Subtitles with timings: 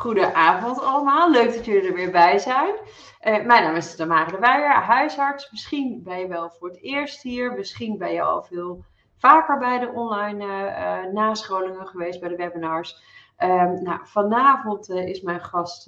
[0.00, 2.74] Goedenavond allemaal, leuk dat jullie er weer bij zijn.
[3.22, 5.50] Uh, mijn naam is Tamara de Weijer, huisarts.
[5.50, 8.84] Misschien ben je wel voor het eerst hier, misschien ben je al veel
[9.16, 13.02] vaker bij de online uh, nascholingen geweest, bij de webinars.
[13.38, 15.84] Um, nou, vanavond is mijn gast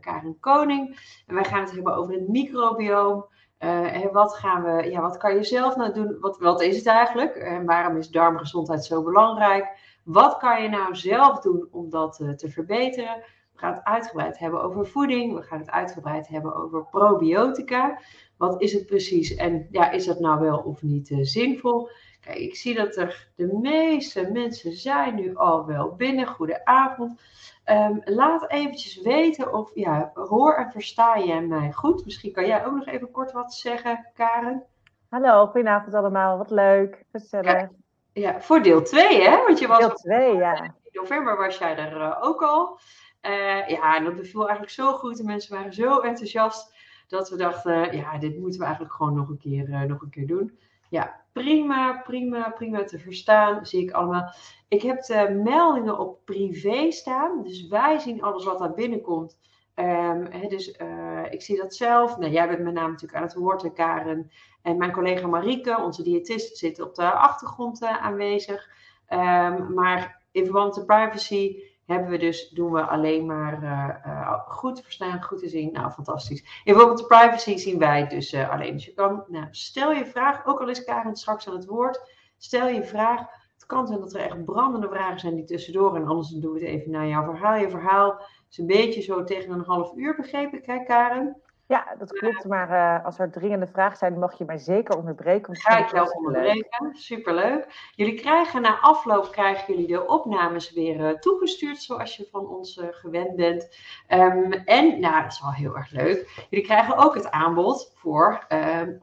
[0.00, 3.26] Karin Koning en wij gaan het hebben over het microbioom.
[3.58, 6.16] en wat, gaan we, ja, wat kan je zelf nou doen?
[6.20, 7.34] Wat, wat is het eigenlijk?
[7.34, 9.68] En waarom is darmgezondheid zo belangrijk?
[10.04, 13.22] Wat kan je nou zelf doen om dat te verbeteren?
[13.60, 15.34] Gaan het uitgebreid hebben over voeding.
[15.34, 18.00] We gaan het uitgebreid hebben over probiotica.
[18.36, 21.88] Wat is het precies en ja, is dat nou wel of niet uh, zinvol?
[22.20, 26.26] Kijk, ik zie dat er de meeste mensen zijn nu al wel binnen.
[26.26, 27.20] Goedenavond.
[27.66, 32.04] Um, laat eventjes weten of, ja, hoor en versta je mij goed?
[32.04, 34.64] Misschien kan jij ook nog even kort wat zeggen, Karen.
[35.08, 36.38] Hallo, goedenavond allemaal.
[36.38, 37.04] Wat leuk.
[37.12, 37.52] Gezellig.
[37.52, 37.70] Ja,
[38.12, 39.36] ja voor deel 2, hè?
[39.46, 40.62] Want je was deel 2, ja.
[40.62, 42.78] In november was jij er uh, ook al.
[43.22, 45.16] Uh, ja, en dat beviel eigenlijk zo goed.
[45.16, 46.74] De mensen waren zo enthousiast
[47.08, 50.10] dat we dachten, ja, dit moeten we eigenlijk gewoon nog een keer, uh, nog een
[50.10, 50.58] keer doen.
[50.88, 53.66] Ja, prima, prima, prima te verstaan.
[53.66, 54.32] Zie ik allemaal.
[54.68, 57.42] Ik heb de meldingen op privé staan.
[57.42, 59.38] Dus wij zien alles wat daar binnenkomt.
[59.74, 62.18] Um, dus uh, ik zie dat zelf.
[62.18, 64.30] Nou, jij bent met name natuurlijk aan het woord, Karen.
[64.62, 68.68] En mijn collega Marieke, onze diëtist, zit op de achtergrond aanwezig.
[69.08, 74.32] Um, maar in verband met de privacy hebben we dus, doen we alleen maar uh,
[74.48, 75.72] goed te verstaan, goed te zien.
[75.72, 76.40] Nou, fantastisch.
[76.40, 78.72] In bijvoorbeeld de privacy zien wij dus uh, alleen.
[78.72, 82.00] Dus je kan, nou, stel je vraag, ook al is Karen straks aan het woord,
[82.38, 83.20] stel je vraag.
[83.54, 86.58] Het kan zijn dat er echt brandende vragen zijn die tussendoor, en anders doen we
[86.58, 87.56] het even naar jouw verhaal.
[87.56, 91.36] Je verhaal is een beetje zo tegen een half uur, begrepen hè, Karen?
[91.70, 92.44] Ja, dat klopt.
[92.44, 95.56] Maar uh, als er dringende vragen zijn, mag je mij zeker onderbreken.
[95.56, 96.90] Ga ik wel onderbreken.
[96.92, 97.90] Superleuk.
[97.94, 102.76] Jullie krijgen na afloop krijgen jullie de opnames weer uh, toegestuurd, zoals je van ons
[102.76, 103.76] uh, gewend bent.
[104.08, 106.46] Um, en, nou, dat is wel heel erg leuk.
[106.50, 108.98] Jullie krijgen ook het aanbod voor um,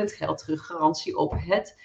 [0.00, 1.76] 100% geld terug garantie op het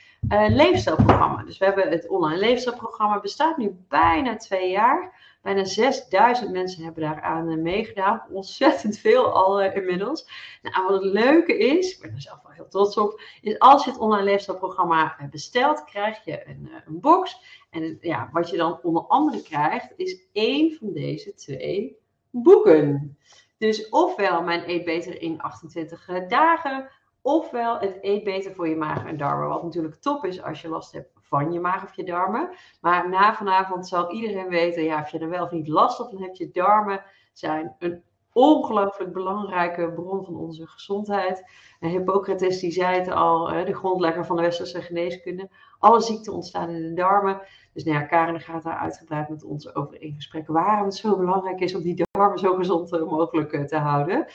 [0.47, 1.43] leefstijlprogramma.
[1.43, 5.14] Dus we hebben het online leefstijlprogramma, bestaat nu bijna twee jaar.
[5.45, 8.23] Bijna 6000 mensen hebben daaraan uh, meegedaan.
[8.31, 10.27] Ontzettend veel al uh, inmiddels.
[10.61, 13.83] Nou, wat het leuke is, ik ben er zelf wel heel trots op, is als
[13.83, 17.41] je het online leefstijlprogramma uh, bestelt, krijg je een, een box.
[17.69, 21.97] En ja, wat je dan onder andere krijgt, is één van deze twee
[22.29, 23.17] boeken.
[23.57, 26.89] Dus ofwel mijn Eet Beter in 28 dagen,
[27.21, 29.47] ofwel het Eet Beter voor je maag en darmen.
[29.47, 32.49] Wat natuurlijk top is als je last hebt van je maag of je darmen.
[32.81, 36.37] Maar na vanavond zal iedereen weten, ja, of je er wel of niet last hebt.
[36.37, 37.03] Je darmen
[37.33, 41.43] zijn een ongelooflijk belangrijke bron van onze gezondheid.
[41.79, 45.49] En Hippocrates die zei het al, de grondlegger van de westerse geneeskunde.
[45.79, 47.41] Alle ziekten ontstaan in de darmen.
[47.73, 51.17] Dus nou ja, Karen gaat daar uitgebreid met ons over in gesprek waarom het zo
[51.17, 54.25] belangrijk is om die darmen zo gezond mogelijk eh, te houden.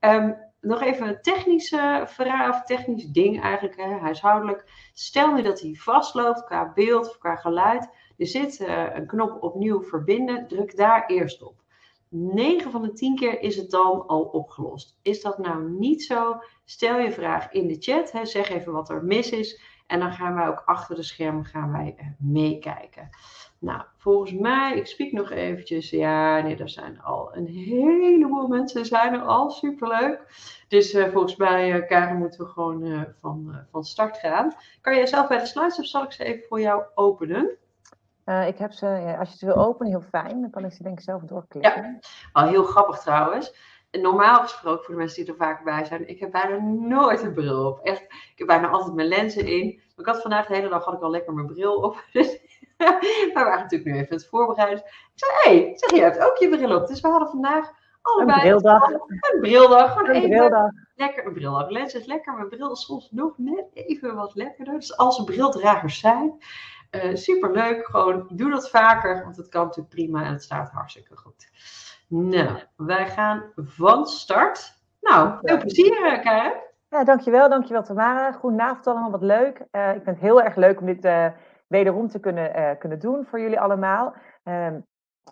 [0.00, 0.36] Um,
[0.68, 4.90] nog even een technische vraag, of technisch ding eigenlijk, hè, huishoudelijk.
[4.92, 7.88] Stel nu dat hij vastloopt qua beeld of qua geluid.
[8.16, 11.54] Er zit uh, een knop opnieuw verbinden, druk daar eerst op.
[12.08, 14.98] 9 van de 10 keer is het dan al opgelost.
[15.02, 16.40] Is dat nou niet zo?
[16.64, 19.60] Stel je vraag in de chat, hè, zeg even wat er mis is.
[19.86, 23.08] En dan gaan wij ook achter de schermen gaan wij, uh, meekijken.
[23.60, 25.90] Nou, volgens mij, ik spreek nog eventjes.
[25.90, 29.50] Ja, nee, er zijn al een heleboel mensen zijn er al.
[29.50, 30.20] Superleuk.
[30.68, 34.54] Dus uh, volgens mij, uh, Karen, moeten we gewoon uh, van, van start gaan.
[34.80, 37.56] Kan jij zelf bij de slides of zal ik ze even voor jou openen?
[38.46, 40.40] ik heb ze, ja, als je ze wil openen, heel fijn.
[40.40, 41.82] Dan kan ik ze denk ik zelf doorklikken.
[41.82, 41.98] Ja,
[42.32, 43.54] al heel grappig trouwens.
[43.90, 47.32] Normaal gesproken, voor de mensen die er vaak bij zijn, ik heb bijna nooit een
[47.32, 47.80] bril op.
[47.80, 49.74] Echt, ik heb bijna altijd mijn lenzen in.
[49.74, 52.04] Maar ik had vandaag de hele dag had ik al lekker mijn bril op.
[52.12, 52.38] Dus
[53.26, 54.84] we waren natuurlijk nu even het voorbereiden.
[54.84, 56.86] Ik zei, hé, hey, zeg, je hebt ook je bril op.
[56.86, 57.70] Dus we hadden vandaag
[58.02, 58.90] allebei een brildag.
[58.90, 59.92] Een brildag.
[59.92, 60.70] Gewoon een even brildag.
[60.94, 61.68] lekker een brildag.
[61.68, 64.74] Lens is lekker, mijn bril is soms nog net even wat lekkerder.
[64.74, 66.38] Dus als er brildragers zijn,
[66.90, 67.86] uh, superleuk.
[67.86, 71.50] Gewoon doe dat vaker, want het kan natuurlijk prima en het staat hartstikke goed.
[72.08, 74.76] Nou, wij gaan van start.
[75.00, 76.66] Nou, veel plezier, eh, Karen.
[76.90, 77.48] Ja, dankjewel.
[77.48, 78.32] Dankjewel, Tamara.
[78.32, 79.64] Goedenavond allemaal, wat leuk.
[79.72, 81.04] Uh, ik vind het heel erg leuk om dit...
[81.04, 81.26] Uh,
[81.68, 84.14] wederom te kunnen, uh, kunnen doen voor jullie allemaal.
[84.44, 84.68] Uh,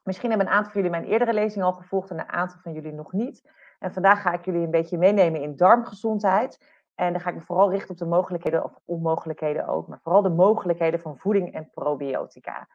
[0.04, 2.72] misschien hebben een aantal van jullie mijn eerdere lezing al gevolgd en een aantal van
[2.72, 3.50] jullie nog niet.
[3.78, 6.74] En vandaag ga ik jullie een beetje meenemen in darmgezondheid.
[6.94, 10.22] En dan ga ik me vooral richten op de mogelijkheden, of onmogelijkheden ook, maar vooral
[10.22, 12.68] de mogelijkheden van voeding en probiotica.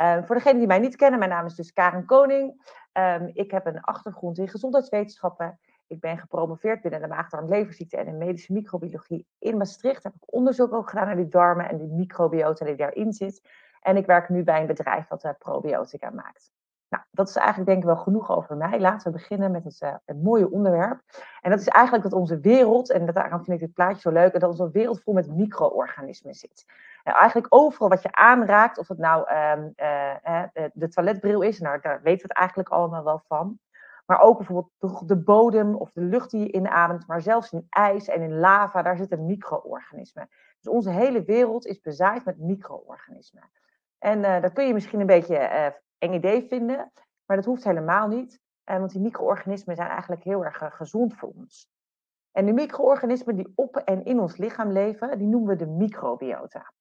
[0.00, 2.74] Uh, voor degenen die mij niet kennen, mijn naam is dus Karen Koning.
[2.92, 5.58] Um, ik heb een achtergrond in gezondheidswetenschappen.
[5.86, 10.02] Ik ben gepromoveerd binnen de maag-darm-leverziekte en in medische microbiologie in Maastricht.
[10.02, 13.48] Heb ik onderzoek ook gedaan naar die darmen en die microbiota die daarin zit.
[13.80, 16.50] En ik werk nu bij een bedrijf dat uh, probiotica maakt.
[16.88, 18.80] Nou, dat is eigenlijk denk ik wel genoeg over mij.
[18.80, 21.00] Laten we beginnen met het, uh, mooie onderwerp.
[21.40, 24.32] En dat is eigenlijk dat onze wereld, en daarom vind ik dit plaatje zo leuk,
[24.32, 26.64] dat onze wereld vol met micro-organismen zit.
[27.04, 30.42] Nou, eigenlijk overal wat je aanraakt, of het nou um, uh,
[30.72, 33.58] de toiletbril is, nou, daar weten we het eigenlijk allemaal wel van.
[34.06, 38.08] Maar ook bijvoorbeeld de bodem of de lucht die je inademt, maar zelfs in ijs
[38.08, 40.28] en in lava, daar zitten micro-organismen.
[40.60, 43.50] Dus onze hele wereld is bezaaid met micro-organismen.
[43.98, 45.66] En uh, dat kun je misschien een beetje uh,
[45.98, 46.92] eng idee vinden,
[47.24, 48.40] maar dat hoeft helemaal niet.
[48.64, 51.70] Uh, want die micro-organismen zijn eigenlijk heel erg gezond voor ons.
[52.32, 56.72] En de micro-organismen die op en in ons lichaam leven, die noemen we de microbiota.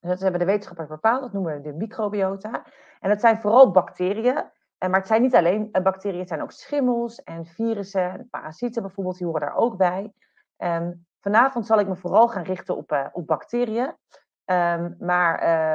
[0.00, 2.64] Dat hebben de wetenschappers bepaald, dat noemen we de microbiota.
[3.00, 7.22] En dat zijn vooral bacteriën, maar het zijn niet alleen bacteriën, het zijn ook schimmels
[7.22, 10.12] en virussen en parasieten bijvoorbeeld, die horen daar ook bij.
[10.58, 13.96] Um, vanavond zal ik me vooral gaan richten op, uh, op bacteriën.
[14.44, 15.34] Um, maar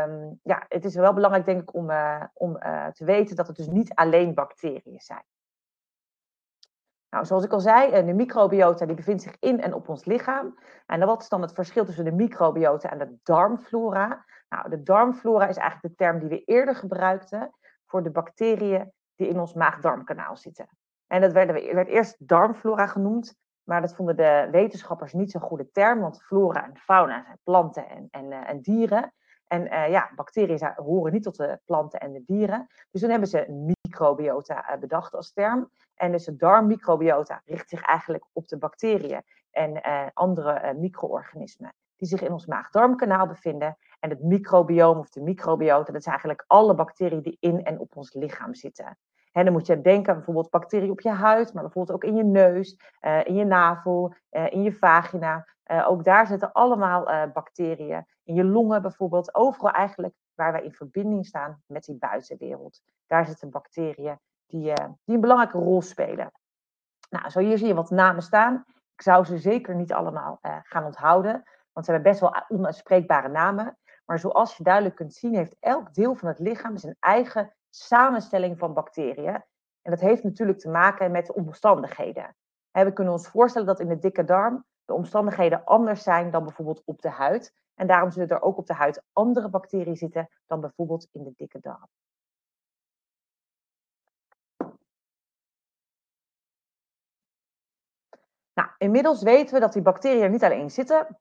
[0.10, 1.92] um, ja, het is wel belangrijk, denk ik, om,
[2.34, 2.54] om
[2.94, 5.24] te weten dat het dus niet alleen bacteriën zijn.
[7.10, 10.60] Nou, zoals ik al zei, de microbiota die bevindt zich in en op ons lichaam.
[10.86, 14.26] En wat is dan het verschil tussen de microbiota en de darmflora?
[14.50, 17.54] Nou, de darmflora is eigenlijk de term die we eerder gebruikten
[17.90, 20.70] voor de bacteriën die in ons maag-darmkanaal zitten.
[21.08, 25.72] En dat werd, werd eerst darmflora genoemd, maar dat vonden de wetenschappers niet zo'n goede
[25.72, 29.14] term, want flora en fauna zijn planten en, en, uh, en dieren.
[29.48, 32.68] En uh, ja, bacteriën horen niet tot de planten en de dieren.
[32.92, 35.70] Dus toen hebben ze microbiota uh, bedacht als term.
[35.96, 39.82] En dus de darmmicrobiota richt zich eigenlijk op de bacteriën en
[40.14, 43.78] andere micro-organismen die zich in ons maag-darmkanaal bevinden.
[44.00, 47.96] En het microbioom of de microbiota, dat zijn eigenlijk alle bacteriën die in en op
[47.96, 48.98] ons lichaam zitten.
[49.32, 52.16] En dan moet je denken aan bijvoorbeeld bacteriën op je huid, maar bijvoorbeeld ook in
[52.16, 55.48] je neus, uh, in je navel, uh, in je vagina.
[55.72, 58.06] Uh, ook daar zitten allemaal bacteriën.
[58.24, 59.36] In je longen bijvoorbeeld.
[59.36, 62.82] Overal eigenlijk waar wij in verbinding staan met die buitenwereld.
[63.08, 64.74] Daar zitten bacteriën die,
[65.04, 66.32] die een belangrijke rol spelen.
[67.10, 68.64] Nou, zo hier zie je wat namen staan.
[68.96, 71.44] Ik zou ze zeker niet allemaal gaan onthouden,
[71.74, 73.78] want ze hebben best wel onuitspreekbare namen.
[74.10, 78.58] Maar zoals je duidelijk kunt zien, heeft elk deel van het lichaam zijn eigen samenstelling
[78.58, 79.44] van bacteriën.
[79.82, 82.36] En dat heeft natuurlijk te maken met de omstandigheden.
[82.72, 86.82] We kunnen ons voorstellen dat in de dikke darm de omstandigheden anders zijn dan bijvoorbeeld
[86.86, 87.54] op de huid.
[87.76, 91.34] En daarom zullen er ook op de huid andere bacteriën zitten dan bijvoorbeeld in de
[91.36, 91.88] dikke darm.
[98.54, 101.20] Nou, inmiddels weten we dat die bacteriën er niet alleen zitten,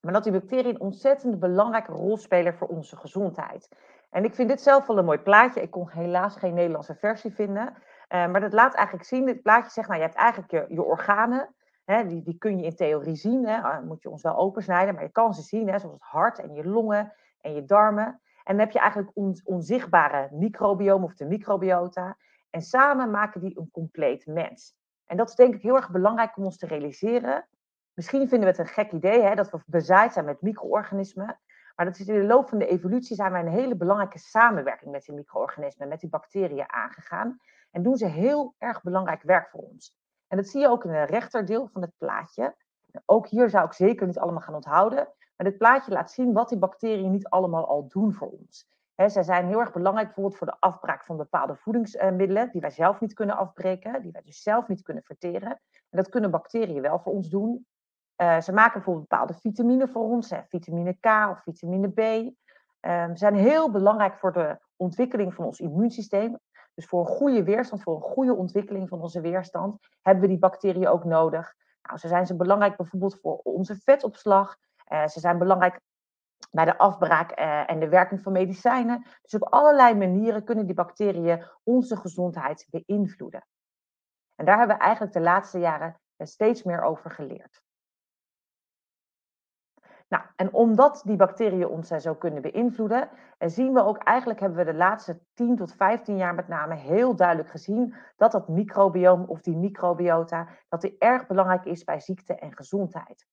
[0.00, 3.68] maar dat die bacteriën een ontzettend belangrijke rol spelen voor onze gezondheid.
[4.10, 5.62] En ik vind dit zelf wel een mooi plaatje.
[5.62, 7.66] Ik kon helaas geen Nederlandse versie vinden.
[7.66, 7.76] Uh,
[8.08, 11.54] maar dat laat eigenlijk zien, dit plaatje zegt, nou je hebt eigenlijk je, je organen.
[11.84, 13.46] Hè, die, die kun je in theorie zien.
[13.46, 15.68] Hè, uh, moet je ons wel opensnijden, maar je kan ze zien.
[15.68, 18.20] Hè, zoals het hart en je longen en je darmen.
[18.44, 22.16] En dan heb je eigenlijk on, onzichtbare microbioom of de microbiota.
[22.50, 24.76] En samen maken die een compleet mens.
[25.06, 27.48] En dat is denk ik heel erg belangrijk om ons te realiseren.
[27.98, 31.40] Misschien vinden we het een gek idee hè, dat we bezaaid zijn met micro-organismen.
[31.76, 34.90] Maar dat is in de loop van de evolutie zijn wij een hele belangrijke samenwerking
[34.90, 37.38] met die micro-organismen, met die bacteriën aangegaan.
[37.70, 39.96] En doen ze heel erg belangrijk werk voor ons.
[40.28, 42.54] En dat zie je ook in het rechterdeel van het plaatje.
[43.04, 45.08] Ook hier zou ik zeker niet allemaal gaan onthouden.
[45.36, 48.68] Maar dit plaatje laat zien wat die bacteriën niet allemaal al doen voor ons.
[48.94, 52.70] He, zij zijn heel erg belangrijk bijvoorbeeld voor de afbraak van bepaalde voedingsmiddelen die wij
[52.70, 55.50] zelf niet kunnen afbreken, die wij dus zelf niet kunnen verteren.
[55.90, 57.66] En dat kunnen bacteriën wel voor ons doen.
[58.22, 61.98] Uh, ze maken bijvoorbeeld bepaalde vitamine voor ons, vitamine K of vitamine B.
[62.80, 66.38] Um, zijn heel belangrijk voor de ontwikkeling van ons immuunsysteem.
[66.74, 70.38] Dus voor een goede weerstand, voor een goede ontwikkeling van onze weerstand, hebben we die
[70.38, 71.54] bacteriën ook nodig.
[71.82, 74.56] Nou, ze zijn ze belangrijk bijvoorbeeld voor onze vetopslag.
[74.92, 75.80] Uh, ze zijn belangrijk
[76.50, 79.06] bij de afbraak uh, en de werking van medicijnen.
[79.22, 83.46] Dus op allerlei manieren kunnen die bacteriën onze gezondheid beïnvloeden.
[84.34, 87.60] En daar hebben we eigenlijk de laatste jaren steeds meer over geleerd.
[90.08, 94.58] Nou, en omdat die bacteriën ons zo kunnen beïnvloeden, eh, zien we ook eigenlijk hebben
[94.58, 99.24] we de laatste 10 tot 15 jaar met name heel duidelijk gezien dat dat microbioom
[99.24, 103.26] of die microbiota, dat die erg belangrijk is bij ziekte en gezondheid.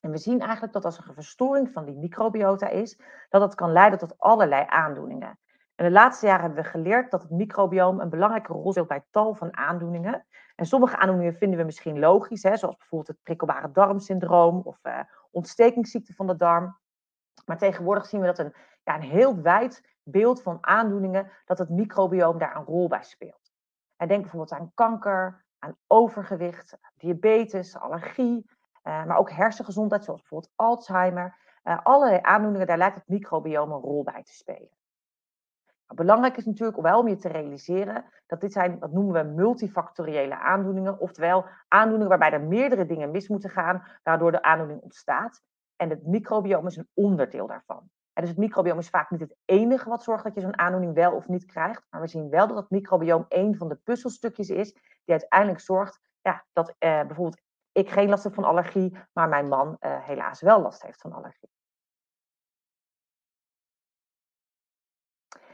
[0.00, 3.54] En we zien eigenlijk dat als er een verstoring van die microbiota is, dat dat
[3.54, 5.38] kan leiden tot allerlei aandoeningen.
[5.74, 9.04] En de laatste jaren hebben we geleerd dat het microbioom een belangrijke rol speelt bij
[9.10, 10.26] tal van aandoeningen.
[10.54, 14.98] En sommige aandoeningen vinden we misschien logisch, hè, zoals bijvoorbeeld het prikkelbare darmsyndroom of uh,
[15.32, 16.78] ontstekingsziekte van de darm.
[17.46, 21.68] Maar tegenwoordig zien we dat een, ja, een heel wijd beeld van aandoeningen, dat het
[21.68, 23.52] microbioom daar een rol bij speelt.
[23.96, 28.50] En denk bijvoorbeeld aan kanker, aan overgewicht, diabetes, allergie,
[28.84, 31.40] uh, maar ook hersengezondheid, zoals bijvoorbeeld Alzheimer.
[31.64, 34.70] Uh, allerlei aandoeningen, daar lijkt het microbioom een rol bij te spelen.
[35.94, 40.38] Belangrijk is natuurlijk wel om je te realiseren dat dit zijn, dat noemen we multifactoriële
[40.38, 45.42] aandoeningen, oftewel aandoeningen waarbij er meerdere dingen mis moeten gaan, waardoor de aandoening ontstaat.
[45.76, 47.90] En het microbiome is een onderdeel daarvan.
[48.12, 51.12] Dus het microbiome is vaak niet het enige wat zorgt dat je zo'n aandoening wel
[51.12, 54.72] of niet krijgt, maar we zien wel dat het microbiome een van de puzzelstukjes is
[54.72, 57.40] die uiteindelijk zorgt ja, dat eh, bijvoorbeeld
[57.72, 61.12] ik geen last heb van allergie, maar mijn man uh, helaas wel last heeft van
[61.12, 61.50] allergie.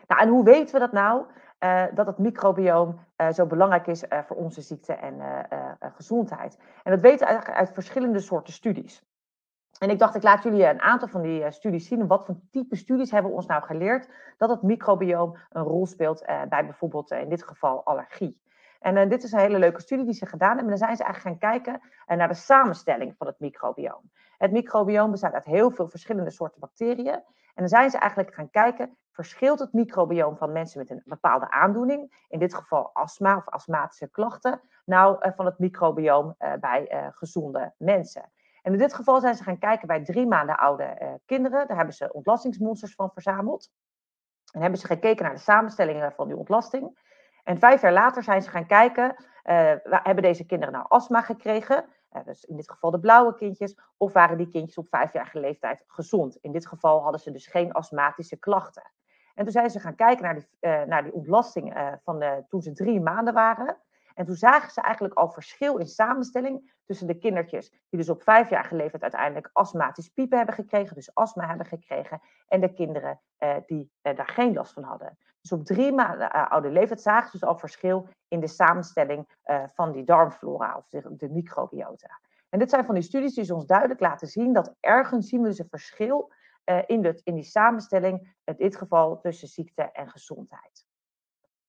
[0.09, 1.25] Nou, en hoe weten we dat nou?
[1.65, 5.47] Uh, dat het microbioom uh, zo belangrijk is uh, voor onze ziekte en
[5.95, 6.59] gezondheid.
[6.83, 9.07] En dat weten we eigenlijk uit verschillende soorten studies.
[9.79, 12.07] En ik dacht, ik laat jullie een aantal van die studies zien.
[12.07, 16.25] Wat voor type studies hebben we ons nou geleerd dat het microbioom een rol speelt
[16.49, 18.41] bij bijvoorbeeld in dit geval allergie.
[18.81, 20.73] En dit is een hele leuke studie die ze gedaan hebben.
[20.73, 24.11] En dan zijn ze eigenlijk gaan kijken naar de samenstelling van het microbioom.
[24.39, 27.15] Het microbioom bestaat uit heel veel verschillende soorten bacteriën.
[27.55, 31.51] En dan zijn ze eigenlijk gaan kijken, verschilt het microbioom van mensen met een bepaalde
[31.51, 36.93] aandoening, in dit geval astma of astmatische klachten, nou eh, van het microbioom eh, bij
[36.93, 38.31] uh, gezonde mensen.
[38.63, 41.67] En in dit geval zijn ze gaan kijken bij drie maanden oude kinderen.
[41.67, 43.71] Daar hebben ze ontlastingsmonsters van verzameld.
[44.53, 46.99] En hebben ze gekeken naar de samenstellingen van die ontlasting.
[47.45, 49.25] En vijf jaar later zijn ze gaan kijken,
[49.83, 51.85] hebben deze kinderen nou astma gekregen?
[52.25, 56.37] dus in dit geval de blauwe kindjes, of waren die kindjes op vijfjarige leeftijd gezond?
[56.37, 58.91] In dit geval hadden ze dus geen astmatische klachten.
[59.39, 62.45] En toen zijn ze gaan kijken naar die, uh, naar die ontlasting uh, van de,
[62.49, 63.77] toen ze drie maanden waren.
[64.15, 68.23] En toen zagen ze eigenlijk al verschil in samenstelling tussen de kindertjes die dus op
[68.23, 73.57] vijfjarige leeftijd uiteindelijk astmatisch piepen hebben gekregen, dus astma hebben gekregen, en de kinderen uh,
[73.67, 75.19] die daar geen last van hadden.
[75.41, 79.29] Dus op drie maanden oude leeftijd zagen ze dus al verschil in de samenstelling
[79.75, 82.21] van die darmflora of de, de microbiota.
[82.49, 85.49] En dit zijn van die studies die ons duidelijk laten zien dat ergens zien we
[85.49, 86.33] dus een verschil
[86.69, 90.87] uh, in, in die samenstelling, in dit geval tussen ziekte en gezondheid.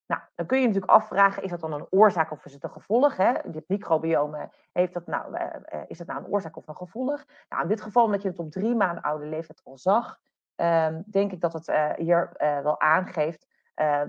[0.06, 2.64] Nou, dan kun je je natuurlijk afvragen, is dat dan een oorzaak of is het
[2.64, 3.18] een gevolg?
[3.18, 3.34] Hè?
[3.46, 7.26] Dit microbiome, heeft dat nou, uh, is dat nou een oorzaak of een gevolg?
[7.50, 10.20] Nou, in dit geval, omdat je het op drie maanden oude leeftijd al zag,
[10.56, 13.48] um, denk ik dat het hier wel aangeeft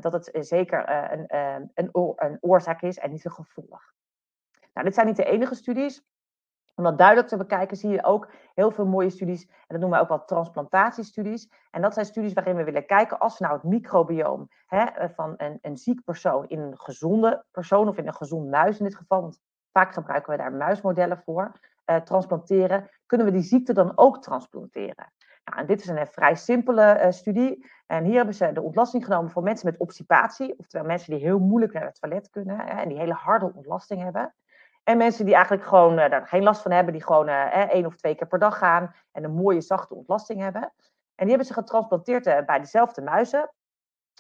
[0.01, 1.25] dat het zeker een,
[1.73, 3.93] een, een oorzaak is en niet een gevolg.
[4.73, 6.05] Nou, dit zijn niet de enige studies.
[6.81, 9.47] Om dat duidelijk te bekijken zie je ook heel veel mooie studies.
[9.47, 11.51] En dat noemen we ook wel transplantatiestudies.
[11.71, 15.09] En dat zijn studies waarin we willen kijken als we nou het microbioom hè, eh,
[15.15, 18.85] van een, een ziek persoon in een gezonde persoon of in een gezond muis in
[18.85, 19.41] dit geval, want
[19.73, 21.53] vaak gebruiken we daar muismodellen voor,
[21.87, 25.13] uh, transplanteren, kunnen we die ziekte dan ook transplanteren.
[25.45, 27.67] Nou, en dit is een eh, vrij simpele uh, studie.
[27.87, 31.39] En hier hebben ze de ontlasting genomen voor mensen met obstipatie, oftewel mensen die heel
[31.39, 34.35] moeilijk naar het toilet kunnen hè, en die hele harde ontlasting hebben.
[34.91, 37.87] En mensen die eigenlijk gewoon uh, daar geen last van hebben, die gewoon uh, één
[37.87, 40.63] of twee keer per dag gaan en een mooie zachte ontlasting hebben.
[41.15, 43.53] En die hebben ze getransplanteerd uh, bij dezelfde muizen.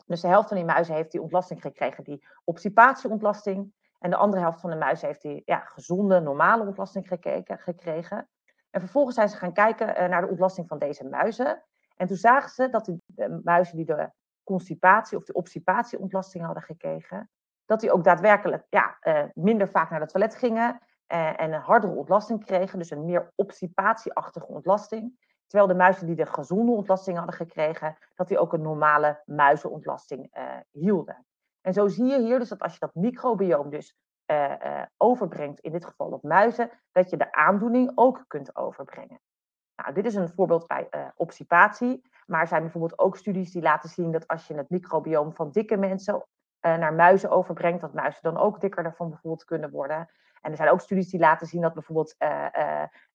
[0.06, 3.72] Dus de helft van die muizen heeft die ontlasting gekregen, die obstipatieontlasting.
[3.98, 7.06] En de andere helft van de muizen heeft die ja, gezonde, normale ontlasting
[7.48, 8.28] gekregen.
[8.70, 11.64] En vervolgens zijn ze gaan kijken naar de ontlasting van deze muizen.
[11.96, 14.10] En toen zagen ze dat de muizen die de
[14.44, 17.30] constipatie of de obstipatieontlasting hadden gekregen,
[17.70, 20.80] dat die ook daadwerkelijk ja, uh, minder vaak naar het toilet gingen
[21.12, 25.28] uh, en een hardere ontlasting kregen, dus een meer obstipatieachtige ontlasting.
[25.46, 30.36] Terwijl de muizen die de gezonde ontlasting hadden gekregen, dat die ook een normale muizenontlasting
[30.36, 31.26] uh, hielden.
[31.60, 33.96] En zo zie je hier dus dat als je dat microbioom dus
[34.96, 39.20] overbrengt, in dit geval op muizen, dat je de aandoening ook kunt overbrengen.
[39.76, 43.88] Nou, dit is een voorbeeld bij obstipatie, maar er zijn bijvoorbeeld ook studies die laten
[43.88, 46.24] zien dat als je het microbioom van dikke mensen
[46.67, 50.09] uh, naar muizen overbrengt, dat muizen dan ook dikker daarvan bijvoorbeeld kunnen worden.
[50.40, 52.47] En er zijn ook studies die laten zien dat bijvoorbeeld uh,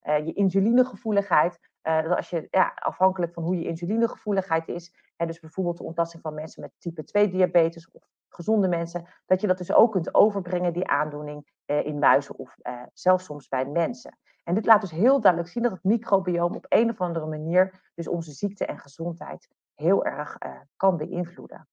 [0.02, 5.40] uh, je insulinegevoeligheid, dat als je ja, afhankelijk van hoe je insulinegevoeligheid is, hè, dus
[5.40, 9.58] bijvoorbeeld de ontlasting van mensen met type 2 diabetes of gezonde mensen, dat je dat
[9.58, 12.56] dus ook kunt overbrengen, die aandoening, in muizen of
[12.92, 14.18] zelfs soms bij mensen.
[14.44, 17.90] En dit laat dus heel duidelijk zien dat het microbioom op een of andere manier
[17.94, 20.38] dus onze ziekte en gezondheid heel erg
[20.76, 21.68] kan beïnvloeden.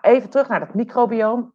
[0.00, 1.52] Even terug naar het microbioom.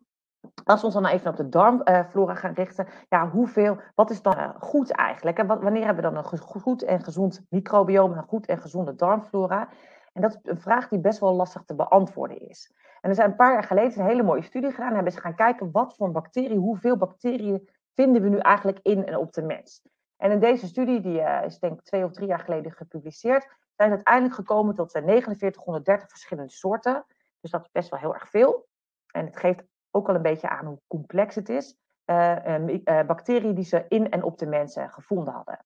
[0.63, 4.33] Als we ons dan even op de darmflora gaan richten, ja, hoeveel, wat is dan
[4.33, 5.37] eh, goed eigenlijk?
[5.37, 8.95] En wanneer hebben we dan een goed en gezond microbioom en een goed en gezonde
[8.95, 9.69] darmflora?
[10.13, 12.73] En dat is een vraag die best wel lastig te beantwoorden is.
[13.01, 14.87] En er zijn een paar jaar geleden een hele mooie studie gedaan.
[14.87, 19.05] En hebben ze gaan kijken wat voor bacteriën, hoeveel bacteriën vinden we nu eigenlijk in
[19.05, 19.81] en op de mens.
[20.17, 23.47] En in deze studie, die uh, is denk ik twee of drie jaar geleden gepubliceerd,
[23.75, 27.05] zijn ze uiteindelijk gekomen tot 4930 verschillende soorten.
[27.43, 28.67] Dus dat is best wel heel erg veel.
[29.11, 31.77] En het geeft ook al een beetje aan hoe complex het is.
[32.05, 35.65] Uh, uh, bacteriën die ze in en op de mensen gevonden hadden.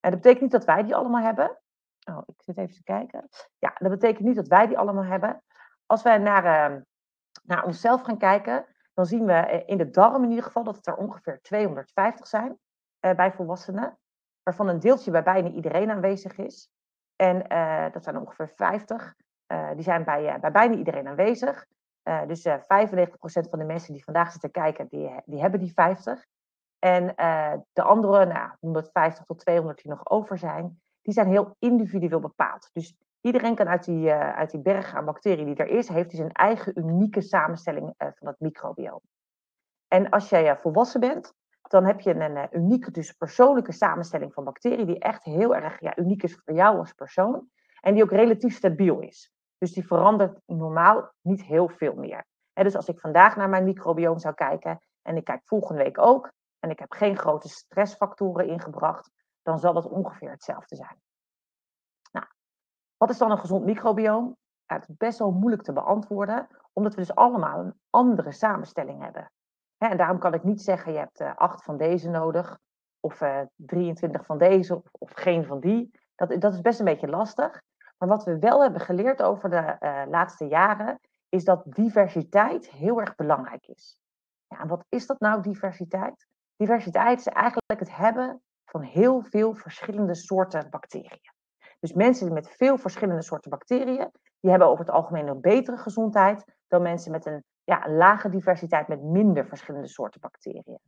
[0.00, 1.58] En dat betekent niet dat wij die allemaal hebben.
[2.04, 3.28] Oh, ik zit even te kijken.
[3.58, 5.42] Ja, dat betekent niet dat wij die allemaal hebben.
[5.86, 6.80] Als wij naar, ehm,
[7.42, 10.76] naar onszelf gaan kijken, dan zien we eh, in de darm in ieder geval dat
[10.76, 12.58] het er ongeveer 250 zijn
[13.00, 13.98] bij volwassenen.
[14.42, 16.68] Waarvan een deeltje bij bijna iedereen aanwezig is.
[17.16, 17.38] En
[17.92, 19.14] dat zijn ongeveer 50.
[19.46, 21.66] Die zijn bij, bij bijna iedereen aanwezig.
[22.26, 22.56] dus 95%
[23.24, 26.24] van de mensen die vandaag zitten kijken, die, die hebben die 50.
[26.78, 27.06] En
[27.72, 32.70] de andere, nou, 150 tot 200 die nog over zijn, die zijn heel individueel bepaald.
[32.72, 36.18] Dus iedereen kan uit die, uit die berg aan bacteriën die er is, heeft dus
[36.18, 39.00] een eigen unieke samenstelling van het microbioom.
[39.88, 44.86] En als jij volwassen bent, dan heb je een unieke, dus persoonlijke samenstelling van bacteriën,
[44.86, 47.48] die echt heel erg ja, uniek is voor jou als persoon.
[47.84, 49.32] En die ook relatief stabiel is.
[49.58, 52.26] Dus die verandert normaal niet heel veel meer.
[52.52, 56.32] Dus als ik vandaag naar mijn microbioom zou kijken, en ik kijk volgende week ook,
[56.58, 59.10] en ik heb geen grote stressfactoren ingebracht,
[59.42, 61.00] dan zal dat ongeveer hetzelfde zijn.
[62.12, 62.26] Nou,
[62.96, 64.36] wat is dan een gezond microbioom?
[64.66, 69.02] Ja, het is best wel moeilijk te beantwoorden, omdat we dus allemaal een andere samenstelling
[69.02, 69.30] hebben.
[69.78, 72.58] en daarom kan ik niet zeggen, je hebt uh, acht van deze nodig,
[73.00, 76.00] of uh, eh, 23 van deze, of, of, geen van die.
[76.14, 77.62] Dat, dat is best een beetje lastig.
[78.04, 83.00] Maar wat we wel hebben geleerd over de uh, laatste jaren, is dat diversiteit heel
[83.00, 83.98] erg belangrijk is.
[84.48, 86.26] Ja, en wat is dat nou, diversiteit?
[86.56, 91.32] Diversiteit is eigenlijk het hebben van heel veel verschillende soorten bacteriën.
[91.80, 96.44] Dus mensen met veel verschillende soorten bacteriën, die hebben over het algemeen een betere gezondheid
[96.68, 100.78] dan mensen met een, ja, lage diversiteit met minder verschillende soorten bacteriën.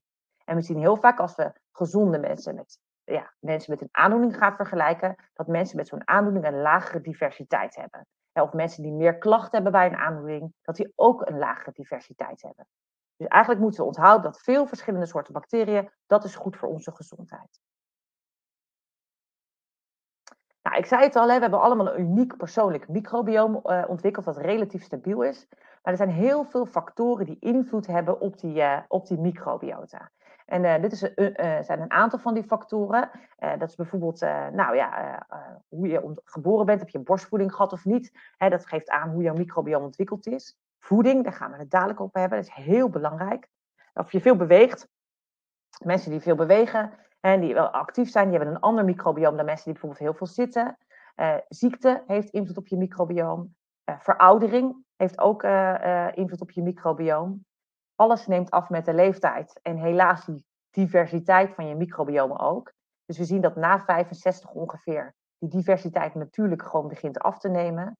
[0.45, 2.79] En we zien heel vaak als we gezonde mensen met,
[3.15, 7.77] ja, mensen met een aandoening gaan vergelijken, dat mensen met zo'n aandoening een lagere diversiteit
[7.77, 8.07] hebben.
[8.33, 12.43] Of mensen die meer klachten hebben bij een aandoening, dat die ook een lagere diversiteit
[12.43, 12.67] hebben.
[13.17, 16.93] Dus eigenlijk moeten we onthouden dat veel verschillende soorten bacteriën, dat is goed voor onze
[16.93, 17.61] gezondheid.
[20.63, 24.37] Nou, ik zei het al, we hebben allemaal een uniek persoonlijk microbioom uh, ontwikkeld dat
[24.37, 25.47] relatief stabiel is.
[25.83, 30.11] Maar er zijn heel veel factoren die invloed hebben op die, uh, op die microbiota.
[30.47, 30.99] En uh, dit is,
[31.67, 33.11] zijn een aantal van die factoren.
[33.39, 34.21] dat is bijvoorbeeld,
[34.53, 35.27] nou ja,
[35.69, 38.19] hoe je geboren bent, heb je borstvoeding gehad of niet.
[38.39, 40.59] Dat geeft aan hoe jouw microbioom ontwikkeld is.
[40.79, 43.49] Voeding, daar gaan we het dadelijk op hebben, dat is heel belangrijk.
[43.95, 44.89] Of je veel beweegt.
[45.85, 49.45] Mensen die veel bewegen, en die wel actief zijn, die hebben een ander microbioom dan
[49.45, 50.79] mensen die bijvoorbeeld heel veel zitten.
[51.49, 53.55] Ziekte heeft invloed op je microbioom.
[53.99, 55.43] Veroudering heeft ook
[56.15, 57.46] invloed op je microbioom.
[57.97, 59.61] Alles neemt af met de leeftijd.
[59.63, 62.73] En helaas die diversiteit van je microbioom ook.
[63.05, 67.99] Dus we zien dat na 65 ongeveer die diversiteit natuurlijk gewoon begint af te nemen.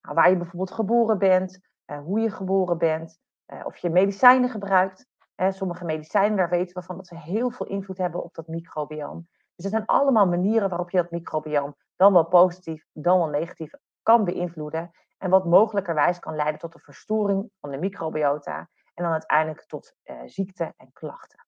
[0.00, 1.58] Nou, waar je bijvoorbeeld geboren bent,
[2.04, 3.18] hoe je geboren bent,
[3.64, 5.06] of je medicijnen gebruikt
[5.48, 9.28] sommige medicijnen, daar weten we van dat ze heel veel invloed hebben op dat microbioom.
[9.54, 13.72] Dus er zijn allemaal manieren waarop je dat microbioom dan wel positief, dan wel negatief
[14.02, 14.90] kan beïnvloeden.
[15.18, 19.94] En wat mogelijkerwijs kan leiden tot een verstoring van de microbiota en dan uiteindelijk tot
[20.04, 21.46] uh, ziekte en klachten.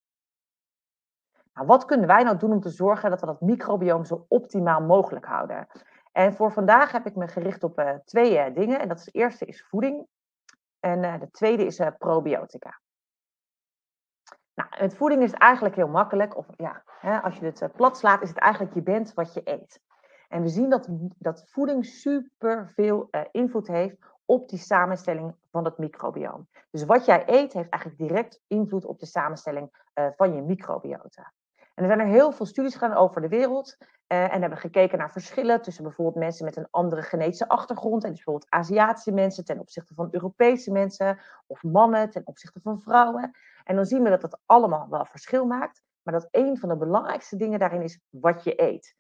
[1.53, 4.81] Nou, wat kunnen wij nou doen om te zorgen dat we dat microbioom zo optimaal
[4.81, 5.67] mogelijk houden?
[6.13, 8.81] En voor vandaag heb ik me gericht op uh, twee uh, dingen.
[8.81, 10.07] En dat is, de eerste is voeding.
[10.81, 12.81] En de tweede is probiotica.
[14.57, 16.37] Nou, met voeding is eigenlijk heel makkelijk.
[16.37, 19.35] Of ja, hè, als je het eh, plat slaat, is het eigenlijk je bent wat
[19.35, 19.81] je eet.
[20.29, 25.65] En we zien dat, dat voeding super veel uh, invloed heeft op die samenstelling van
[25.65, 26.49] het microbioom.
[26.71, 31.33] Dus wat jij eet heeft eigenlijk direct invloed op de samenstelling uh, van je microbiota.
[31.57, 33.77] En er zijn er heel veel studies gedaan over de wereld.
[33.79, 38.03] Uh, en hebben gekeken naar verschillen tussen bijvoorbeeld mensen met een andere genetische achtergrond.
[38.05, 41.19] En dus bijvoorbeeld Aziatische mensen ten opzichte van Europese mensen.
[41.47, 43.31] Of mannen ten opzichte van vrouwen.
[43.65, 45.83] En dan zien we dat dat allemaal wel verschil maakt.
[46.03, 48.95] Maar dat een van de belangrijkste dingen daarin is wat je eet.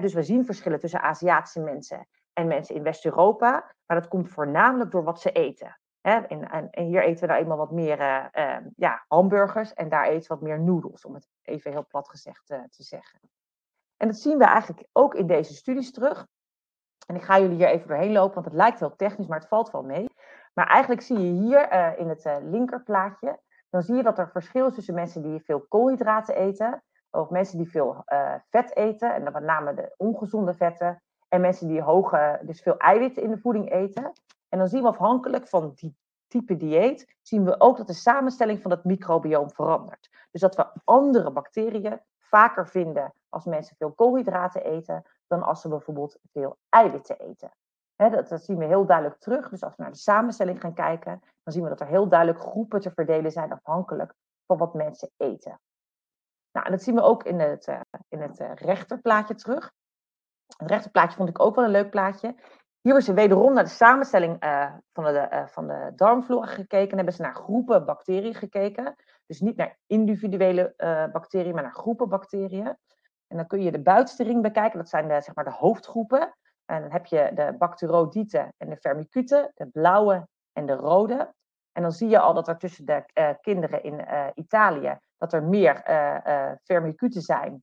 [0.00, 3.74] dus we zien verschillen tussen Aziatische mensen en mensen in West-Europa.
[3.88, 5.78] Maar dat komt voornamelijk door wat ze eten.
[6.00, 10.28] en, en, hier eten we nou eenmaal wat meer uh, ja, hamburgers en daar eten
[10.28, 13.20] we wat meer noedels, om het even heel plat gezegd uh, te zeggen.
[13.96, 16.26] En dat zien we eigenlijk ook in deze studies terug.
[17.06, 19.48] En ik ga jullie hier even doorheen lopen, want het lijkt heel technisch, maar het
[19.48, 20.06] valt wel mee.
[20.54, 24.66] Maar eigenlijk zie je hier uh, in het linkerplaatje, dan zie je dat er verschil
[24.66, 28.04] is tussen mensen die veel koolhydraten eten, of mensen die veel
[28.50, 32.76] vet eten, en dan met name de ongezonde vetten, en mensen die hoge, dus veel
[32.76, 34.12] eiwitten in de voeding eten.
[34.48, 38.62] En dan zien we afhankelijk van die type dieet, zien we ook dat de samenstelling
[38.62, 40.08] van het microbioom verandert.
[40.30, 45.68] Dus dat we andere bacteriën vaker vinden als mensen veel koolhydraten eten, dan als ze
[45.68, 47.50] bijvoorbeeld veel eiwitten eten.
[47.96, 49.48] dat, zien we heel duidelijk terug.
[49.48, 52.40] Dus als we naar de samenstelling gaan kijken, dan zien we dat er heel duidelijk
[52.40, 54.14] groepen te verdelen zijn afhankelijk
[54.46, 55.60] van wat mensen eten.
[56.52, 59.72] Nou, en dat zien we ook in het, uh, in het uh, rechterplaatje terug.
[60.56, 62.34] Het rechterplaatje vond ik ook wel een leuk plaatje.
[62.80, 64.36] Hier is ze wederom naar de samenstelling
[64.92, 66.90] van, de, van de darmflora gekeken.
[66.90, 68.94] En hebben ze naar groepen bacteriën gekeken.
[69.26, 70.74] Dus niet naar individuele
[71.12, 72.76] bacteriën, maar naar groepen bacteriën.
[73.26, 74.78] En dan kun je de buitenste ring bekijken.
[74.78, 76.34] Dat zijn de, zeg maar, de hoofdgroepen.
[76.64, 81.34] En dan heb je de Bacteroidieten en de Firmicuten, de blauwe en de rode.
[81.72, 85.32] En dan zie je al dat er tussen de uh, kinderen in uh, Italië dat
[85.32, 87.62] er meer uh, Firmicuten zijn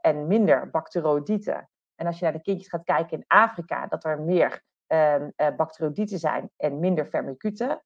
[0.00, 1.68] en minder Bacteroidieten.
[1.96, 6.18] En als je naar de kindjes gaat kijken in Afrika, dat er meer ehm, Bacteroidieten
[6.18, 7.82] zijn en minder Firmicuten.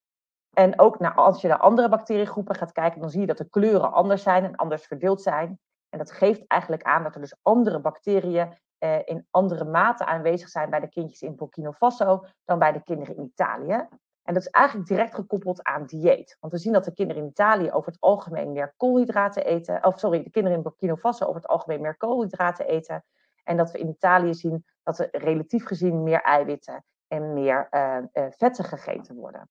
[0.53, 3.91] En ook als je naar andere bacteriegroepen gaat kijken, dan zie je dat de kleuren
[3.91, 5.59] anders zijn en anders verdeeld zijn.
[5.89, 10.49] En dat geeft eigenlijk aan dat er dus andere bacteriën eh, in andere mate aanwezig
[10.49, 13.87] zijn bij de kindjes in Burkina Faso dan bij de kinderen in Italië.
[14.23, 16.37] En dat is eigenlijk direct gekoppeld aan dieet.
[16.39, 19.85] Want we zien dat de kinderen in Italië over het algemeen meer koolhydraten eten.
[19.85, 23.03] Of sorry, de kinderen in Burkina Faso over het algemeen meer koolhydraten eten.
[23.43, 27.97] En dat we in Italië zien dat er relatief gezien meer eiwitten en meer uh,
[28.13, 29.49] uh, vetten gegeten worden.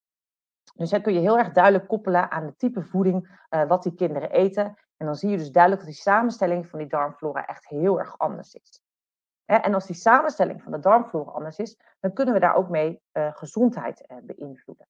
[0.75, 3.95] Dus dat kun je heel erg duidelijk koppelen aan de type voeding uh, wat die
[3.95, 4.65] kinderen eten.
[4.97, 8.19] En dan zie je dus duidelijk dat die samenstelling van die darmflora echt heel erg
[8.19, 8.83] anders is.
[9.45, 13.03] En als die samenstelling van de darmflora anders is, dan kunnen we daar ook mee
[13.13, 14.87] gezondheid beïnvloeden.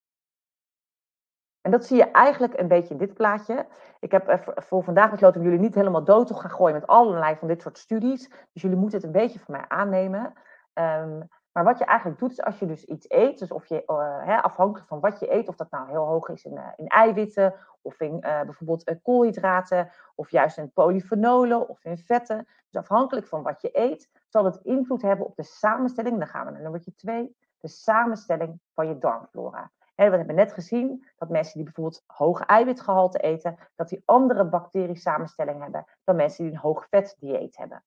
[1.62, 3.66] En dat zie je eigenlijk een beetje in dit plaatje.
[4.00, 7.36] Ik heb voor vandaag besloten om jullie niet helemaal dood te gaan gooien met allerlei
[7.36, 8.28] van dit soort studies.
[8.52, 10.32] Dus jullie moeten het een beetje van mij aannemen.
[10.74, 13.82] Um, maar wat je eigenlijk doet, is als je dus iets eet, dus of je,
[13.86, 16.86] uh, afhankelijk van wat je eet, of dat nou heel hoog is in, uh, in
[16.86, 22.46] eiwitten, of in uh, bijvoorbeeld koolhydraten, of juist in polyfenolen, of in vetten.
[22.70, 26.18] Dus afhankelijk van wat je eet, zal het invloed hebben op de samenstelling.
[26.18, 29.70] Dan gaan we naar nummer twee, de samenstelling van je darmflora.
[30.08, 35.62] We hebben net gezien dat mensen die bijvoorbeeld hoog eiwitgehalte eten, dat die andere bacteriesamenstelling
[35.62, 37.84] hebben dan mensen die een hoog vetdieet hebben.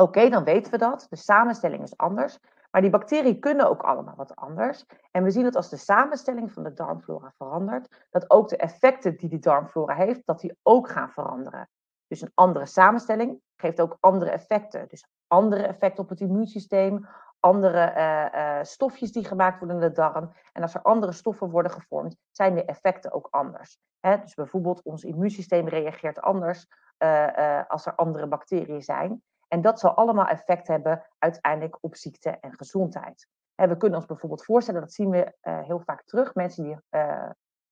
[0.00, 1.06] Oké, dan weten we dat.
[1.10, 2.38] De samenstelling is anders.
[2.70, 4.84] Maar die bacteriën kunnen ook allemaal wat anders.
[5.10, 9.16] En we zien dat als de samenstelling van de darmflora verandert, dat ook de effecten
[9.16, 11.68] die die darmflora heeft, dat die ook gaan veranderen.
[12.06, 14.88] Dus een andere samenstelling geeft ook andere effecten.
[14.88, 17.06] Dus andere effecten op het immuunsysteem,
[17.40, 17.92] andere
[18.34, 20.32] uh, stofjes die gemaakt worden in de darm.
[20.52, 23.78] En als er andere stoffen worden gevormd, zijn de effecten ook anders.
[24.00, 24.20] Hè?
[24.20, 26.66] Dus bijvoorbeeld ons immuunsysteem reageert anders
[26.98, 29.22] uh, als er andere bacteriën zijn.
[29.48, 33.28] En dat zal allemaal effect hebben uiteindelijk op ziekte en gezondheid.
[33.54, 36.78] we kunnen ons bijvoorbeeld voorstellen, dat zien we heel vaak terug, mensen die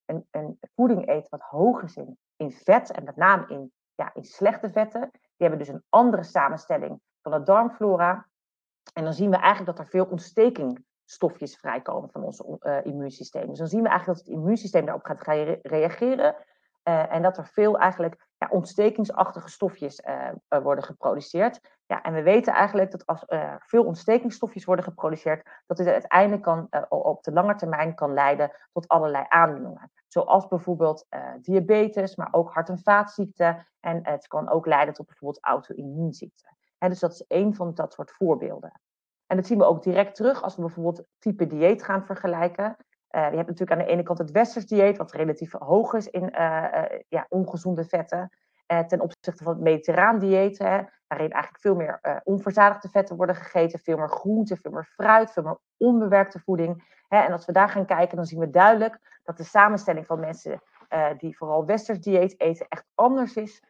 [0.07, 4.11] een, een, voeding eten wat hoog is in, in vet, en met name in, ja,
[4.15, 8.27] in slechte vetten, die hebben dus een andere samenstelling van de darmflora.
[8.93, 13.49] En dan zien we eigenlijk dat er veel ontstekingstofjes vrijkomen van ons uh, immuunsysteem.
[13.49, 15.23] Dus dan zien we eigenlijk dat het immuunsysteem daarop gaat
[15.63, 16.37] reageren.
[16.89, 21.61] Uh, en dat er veel eigenlijk ja, ontstekingsachtige stofjes uh, worden geproduceerd.
[21.87, 26.43] Ja, en we weten eigenlijk dat als er veel ontstekingsstofjes worden geproduceerd, dat dit uiteindelijk
[26.43, 29.91] kan, op de lange termijn kan leiden tot allerlei aandoeningen.
[30.07, 31.07] Zoals bijvoorbeeld
[31.41, 33.67] diabetes, maar ook hart- en vaatziekten.
[33.81, 36.57] En het kan ook leiden tot bijvoorbeeld auto-immuunziekten.
[36.89, 38.81] Dus dat is één van dat soort voorbeelden.
[39.27, 42.77] En dat zien we ook direct terug als we bijvoorbeeld type dieet gaan vergelijken.
[43.11, 46.09] Uh, je hebt natuurlijk aan de ene kant het westers dieet, wat relatief hoog is
[46.09, 48.31] in uh, uh, ja, ongezonde vetten.
[48.67, 53.79] ten opzichte van het mediterraan dieet, hè, waarin eigenlijk veel meer onverzadigde vetten worden gegeten,
[53.79, 57.01] veel meer groente, veel meer fruit, veel meer onbewerkte voeding.
[57.09, 57.19] Hè.
[57.19, 60.63] En als we daar gaan kijken, dan zien we duidelijk dat de samenstelling van mensen
[61.19, 63.63] die vooral westers dieet eten echt anders is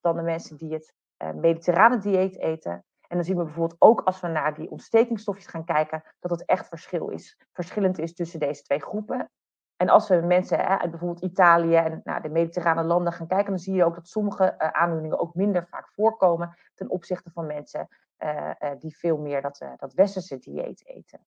[0.00, 0.94] dan de mensen die het
[1.34, 2.84] mediterrane dieet eten.
[3.08, 6.44] En dan zien we bijvoorbeeld ook als we naar die ontstekingsstofjes gaan kijken, dat het
[6.44, 9.30] echt verschil is, verschillend is tussen deze twee groepen.
[9.76, 13.50] En als we mensen hè, uit bijvoorbeeld Italië en nou, de mediterrane landen gaan kijken,
[13.50, 17.46] dan zie je ook dat sommige uh, aandoeningen ook minder vaak voorkomen ten opzichte van
[17.46, 21.26] mensen uh, die veel meer dat, dat westerse dieet eten.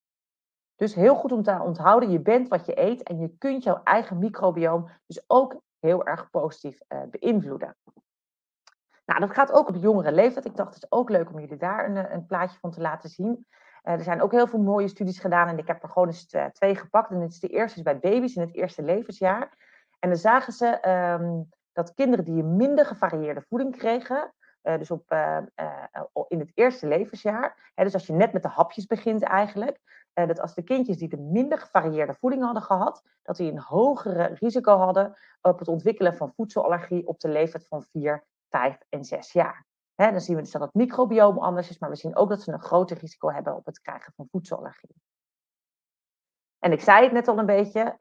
[0.76, 3.82] Dus heel goed om te onthouden, je bent wat je eet en je kunt jouw
[3.84, 6.80] eigen microbioom dus ook heel erg positief
[7.10, 7.76] beïnvloeden.
[9.06, 10.46] Nou, dat gaat ook op jongere leeftijd.
[10.46, 13.10] Ik dacht, het is ook leuk om jullie daar een, een plaatje van te laten
[13.10, 13.46] zien.
[13.84, 16.36] Uh, er zijn ook heel veel mooie studies gedaan en ik heb er gewoon eens
[16.52, 17.12] twee gepakt.
[17.12, 19.58] En dit is de eerste is bij baby's in het eerste levensjaar.
[20.00, 20.90] En dan zagen ze
[21.20, 25.12] um, dat kinderen die een minder gevarieerde voeding kregen, uh, dus op,
[26.28, 29.80] in het eerste levensjaar, hè, dus als je net met de hapjes begint eigenlijk,
[30.14, 34.36] dat als de kindjes die de minder gevarieerde voeding hadden gehad, dat die een hogere
[34.40, 39.32] risico hadden op het ontwikkelen van voedselallergie op de leeftijd van 4 vijf en zes
[39.32, 39.66] jaar.
[39.96, 42.52] dan zien we dus dat het microbioom anders is, maar we zien ook dat ze
[42.52, 44.96] een groter risico hebben op het krijgen van voedselallergie.
[46.60, 47.94] En ik zei het net al een beetje,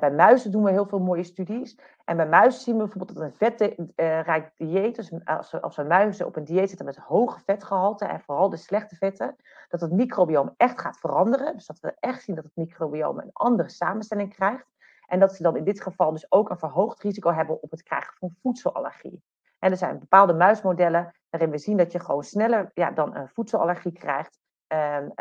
[0.00, 1.78] bij muizen doen we heel veel mooie studies.
[2.04, 6.26] En bij muizen zien we bijvoorbeeld dat een vetrijk dieet, dus als, als we muizen
[6.26, 9.36] op een dieet zitten met hoge vetgehalte en vooral de slechte vetten,
[9.68, 11.54] dat het microbioom echt gaat veranderen.
[11.54, 14.66] Dus dat we echt zien dat het microbioom een andere samenstelling krijgt.
[15.06, 17.82] En dat ze dan in dit geval dus ook een verhoogd risico hebben op het
[17.82, 19.22] krijgen van voedselallergie.
[19.64, 23.28] En er zijn bepaalde muismodellen waarin we zien dat je gewoon sneller ja, dan een
[23.28, 24.38] voedselallergie krijgt.
[24.68, 25.12] Um,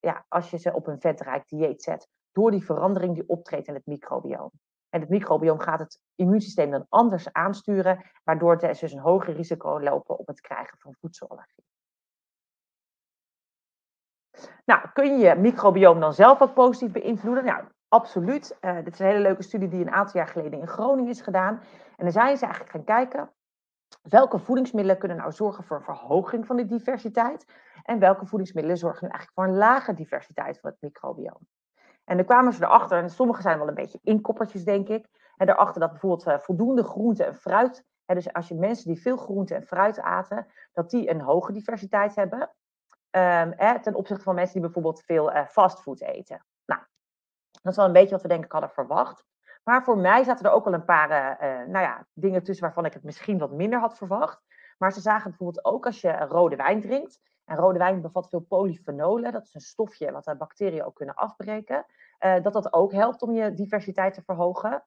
[0.00, 2.08] ja, als je ze op een vetrijk dieet zet.
[2.32, 4.50] Door die verandering die optreedt in het microbioom.
[4.88, 9.80] En het microbioom gaat het immuunsysteem dan anders aansturen, waardoor ze dus een hoger risico
[9.80, 11.64] lopen op het krijgen van voedselallergie.
[14.64, 17.44] Nou, kun je je microbioom dan zelf ook positief beïnvloeden?
[17.44, 18.58] Nou, absoluut.
[18.60, 21.20] Uh, dit is een hele leuke studie die een aantal jaar geleden in Groningen is
[21.20, 21.60] gedaan.
[21.96, 23.30] En dan zijn ze eigenlijk gaan kijken
[24.02, 27.46] welke voedingsmiddelen kunnen nou zorgen voor een verhoging van de diversiteit
[27.82, 31.46] en welke voedingsmiddelen zorgen eigenlijk voor een lage diversiteit van het microbioom.
[32.04, 35.06] En dan kwamen ze erachter, en sommige zijn wel een beetje inkoppertjes, denk ik.
[35.36, 37.84] En daarachter dat bijvoorbeeld uh, voldoende groente en fruit.
[38.04, 41.52] Hè, dus als je mensen die veel groente en fruit aten, dat die een hoge
[41.52, 42.40] diversiteit hebben.
[42.40, 46.46] Um, hè, ten opzichte van mensen die bijvoorbeeld veel uh, fastfood eten.
[46.64, 46.80] Nou,
[47.62, 49.24] dat is wel een beetje wat we denk ik hadden verwacht.
[49.64, 52.84] Maar voor mij zaten er ook wel een paar uh, nou ja, dingen tussen waarvan
[52.84, 54.42] ik het misschien wat minder had verwacht.
[54.78, 57.20] Maar ze zagen bijvoorbeeld ook als je rode wijn drinkt.
[57.44, 59.32] En rode wijn bevat veel polyfenolen.
[59.32, 61.84] Dat is een stofje wat bacteriën ook kunnen afbreken.
[62.20, 64.84] Uh, dat dat ook helpt om je diversiteit te verhogen.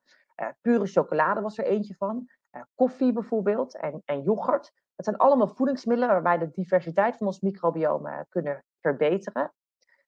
[0.62, 2.30] Pure chocolade was er eentje van.
[2.76, 4.74] koffie bijvoorbeeld en, en yoghurt.
[4.96, 9.54] Dat zijn allemaal voedingsmiddelen waarbij de diversiteit van ons microbiome kunnen verbeteren.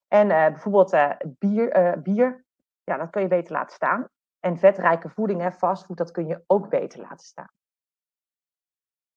[0.08, 0.98] En bijvoorbeeld
[1.40, 2.46] bier, bier,
[2.84, 4.08] ja, dat kun je beter laten staan.
[4.40, 7.52] En vetrijke voeding, fastfood, dat kun je ook beter laten staan.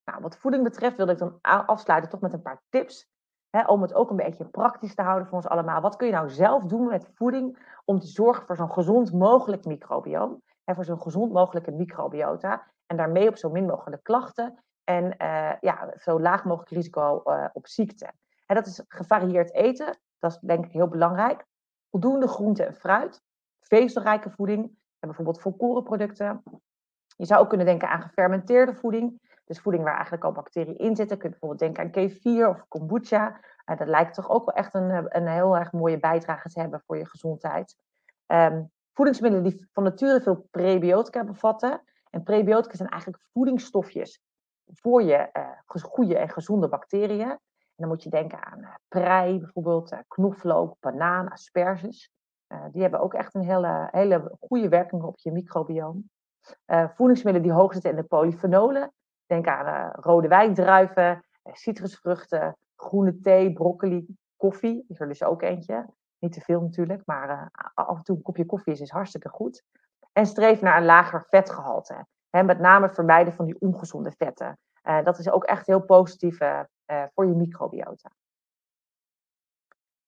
[0.04, 3.08] Nou, wat voeding betreft wilde ik dan afsluiten toch met een paar tips.
[3.50, 5.80] Hè, om het ook een beetje praktisch te houden voor ons allemaal.
[5.80, 9.64] Wat kun je nou zelf doen met voeding om te zorgen voor zo'n gezond mogelijk
[9.64, 10.42] microbioom?
[10.64, 12.66] En voor zo'n gezond mogelijke microbiota.
[12.86, 14.64] En daarmee op zo min mogelijk klachten.
[14.84, 18.12] En uh, ja, zo laag mogelijk risico uh, op ziekte.
[18.46, 19.98] En dat is gevarieerd eten.
[20.18, 21.44] Dat is denk ik heel belangrijk.
[21.90, 23.22] Voldoende groente en fruit.
[23.60, 26.42] Vezelrijke voeding bijvoorbeeld volkorenproducten.
[27.16, 29.28] Je zou ook kunnen denken aan gefermenteerde voeding.
[29.44, 31.16] Dus voeding waar eigenlijk al bacteriën in zitten.
[31.16, 33.40] Je kunt bijvoorbeeld denken aan kefir of kombucha.
[33.66, 36.60] Uh, dat lijkt toch ook wel echt een, eh, een heel erg mooie bijdrage te
[36.60, 37.76] hebben voor je gezondheid.
[38.26, 41.82] Um, voedingsmiddelen die van nature veel prebiotica bevatten.
[42.10, 44.22] En prebiotica zijn eigenlijk voedingsstofjes
[44.72, 47.30] voor je uh, goede en gezonde bacteriën.
[47.30, 47.38] En
[47.76, 52.10] dan moet je denken aan prei, bijvoorbeeld knoflook, banaan, asperges.
[52.52, 56.10] Uh, die hebben ook echt een hele, hele goede werking op je microbioom.
[56.66, 58.92] Uh, voedingsmiddelen die hoog zitten in de polyfenolen.
[59.26, 64.84] Denk aan uh, rode wijndruiven, citrusvruchten, groene thee, broccoli, koffie.
[64.88, 65.86] Is er dus ook eentje.
[66.18, 69.62] Niet te veel natuurlijk, maar af en toe een kopje koffie is, is hartstikke goed.
[70.12, 72.06] En streef naar een lager vetgehalte.
[72.30, 74.58] Hè, met name vermijden van die ongezonde vetten.
[75.04, 76.38] dat is ook echt heel positief
[77.14, 78.10] voor je microbiota.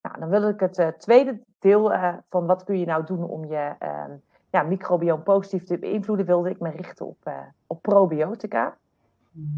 [0.03, 3.25] Nou, dan wil ik het uh, tweede deel uh, van wat kun je nou doen
[3.25, 4.05] om je uh,
[4.51, 8.77] ja, microbioom positief te beïnvloeden, wilde ik me richten op, uh, op probiotica.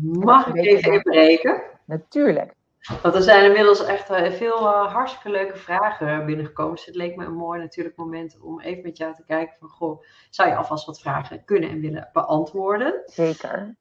[0.03, 1.63] Mag ik even inbreken?
[1.85, 2.55] Natuurlijk.
[3.03, 6.75] Want er zijn inmiddels echt veel hartstikke leuke vragen binnengekomen.
[6.75, 9.69] Dus het leek me een mooi natuurlijk moment om even met jou te kijken van,
[9.69, 13.03] goh, zou je alvast wat vragen kunnen en willen beantwoorden?
[13.07, 13.75] Zeker.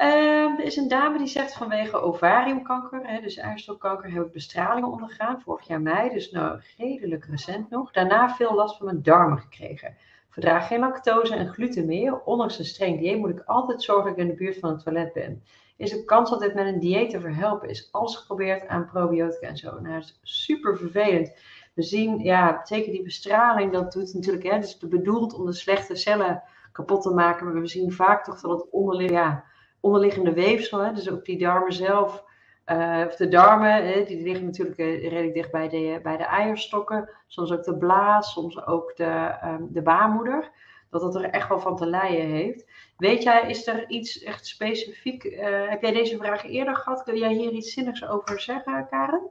[0.00, 4.90] Uh, er is een dame die zegt vanwege ovariumkanker, hè, dus eierstokkanker, heb ik bestralingen
[4.90, 7.92] ondergaan, vorig jaar mei, dus nou redelijk recent nog.
[7.92, 9.96] Daarna veel last van mijn darmen gekregen.
[10.28, 12.20] Verdraag geen lactose en gluten meer.
[12.20, 14.82] Ondanks een streng dieet moet ik altijd zorgen dat ik in de buurt van het
[14.82, 15.42] toilet ben.
[15.76, 17.88] Is de kans dat dit met een dieet te verhelpen is?
[17.92, 19.80] Alles geprobeerd aan probiotica en zo.
[19.80, 21.32] Nou, dat is super vervelend.
[21.74, 25.96] We zien, ja, zeker die bestraling, dat doet natuurlijk, hè, dus bedoeld om de slechte
[25.96, 27.46] cellen kapot te maken.
[27.46, 29.44] Maar we zien vaak toch dat het onderling, ja,
[29.80, 32.24] onderliggende weefsel, hè, dus ook die darmen zelf,
[32.66, 36.24] uh, of de darmen, hè, die liggen natuurlijk uh, redelijk dicht bij de, bij de
[36.24, 40.50] eierstokken, soms ook de blaas, soms ook de, um, de baarmoeder,
[40.90, 42.66] dat dat er echt wel van te lijden heeft.
[42.96, 47.02] Weet jij, is er iets echt specifiek, uh, heb jij deze vraag eerder gehad?
[47.02, 49.30] Kun jij hier iets zinnigs over zeggen, Karen?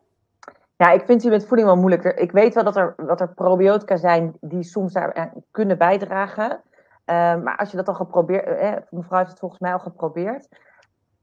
[0.78, 2.18] Ja, ik vind die met voeding wel moeilijker.
[2.18, 6.62] Ik weet wel dat er, dat er probiotica zijn die soms daar kunnen bijdragen.
[7.10, 10.48] Uh, maar als je dat al geprobeerd, eh, mevrouw heeft het volgens mij al geprobeerd.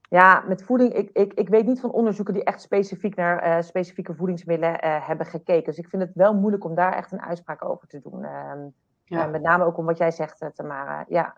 [0.09, 3.63] Ja, met voeding, ik, ik, ik weet niet van onderzoeken die echt specifiek naar uh,
[3.63, 5.65] specifieke voedingsmiddelen uh, hebben gekeken.
[5.65, 8.25] Dus ik vind het wel moeilijk om daar echt een uitspraak over te doen.
[8.25, 8.59] Ehm,
[9.05, 9.27] ja.
[9.27, 11.05] met name ook om wat jij zegt, Tamara.
[11.09, 11.37] Ja.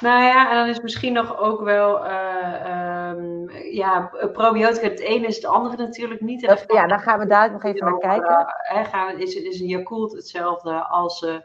[0.00, 5.36] Nou ja, en dan is misschien nog ook wel, um, ja, probiotica het ene is
[5.36, 6.46] het andere natuurlijk niet.
[6.46, 8.46] Dat, ja, daar gaan we daar nog even naar kijken.
[8.90, 11.40] gaan, is, is een Yakult hetzelfde als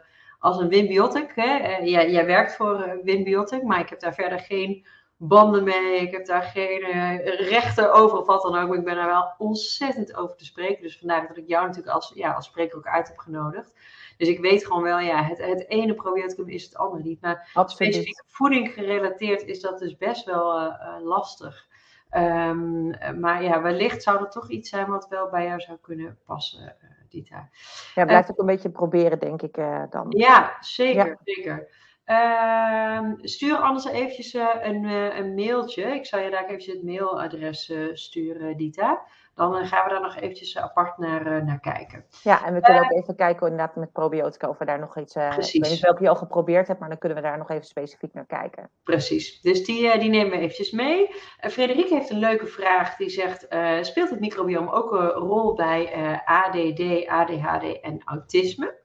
[0.46, 1.32] als een Wimbiotic.
[1.34, 1.58] Hè?
[1.58, 6.00] Uh, jij, jij, werkt voor uh, Wimbiotic, maar ik heb daar verder geen banden mee.
[6.00, 6.80] Ik heb daar geen
[7.24, 8.68] rechten over of wat dan ook.
[8.68, 10.82] Maar ik ben daar wel ontzettend over te spreken.
[10.82, 13.74] Dus vandaar dat ik jou natuurlijk als, ja, als spreker ook uit heb genodigd.
[14.16, 17.20] Dus ik weet gewoon wel, ja, het, het ene probioticum is het andere niet.
[17.20, 17.94] Maar Absoluut.
[17.94, 21.66] specifiek voeding gerelateerd is dat dus best wel lastig.
[22.10, 26.18] Um, maar ja, wellicht zou dat toch iets zijn wat wel bij jou zou kunnen
[26.26, 26.76] passen,
[27.10, 27.48] Dita.
[27.94, 30.06] Ja, blijf uh, ook een beetje proberen, denk ik uh, dan.
[30.08, 31.16] Ja, zeker, ja.
[31.24, 31.68] zeker.
[32.04, 35.82] Ehm, stuur anders eventjes een, een mailtje.
[35.82, 40.16] Ik zal je daar even het mailadres sturen, Dita dan eh, gaan we daar nog
[40.16, 42.04] eventjes apart naar, eh, naar kijken.
[42.22, 44.98] Ja, en we kunnen ook eh, even kijken inderdaad met probiotica of we daar nog
[44.98, 45.12] iets...
[45.12, 45.54] Precies.
[45.54, 47.64] Ik weet niet welke je al geprobeerd hebt, maar dan kunnen we daar nog even
[47.64, 48.70] specifiek naar kijken.
[48.82, 51.14] Precies, dus die, die nemen we eventjes mee.
[51.38, 53.46] Frederik heeft een leuke vraag, die zegt,
[53.80, 55.92] speelt het microbiome ook een rol bij
[56.24, 58.84] ADD, ADHD en autisme?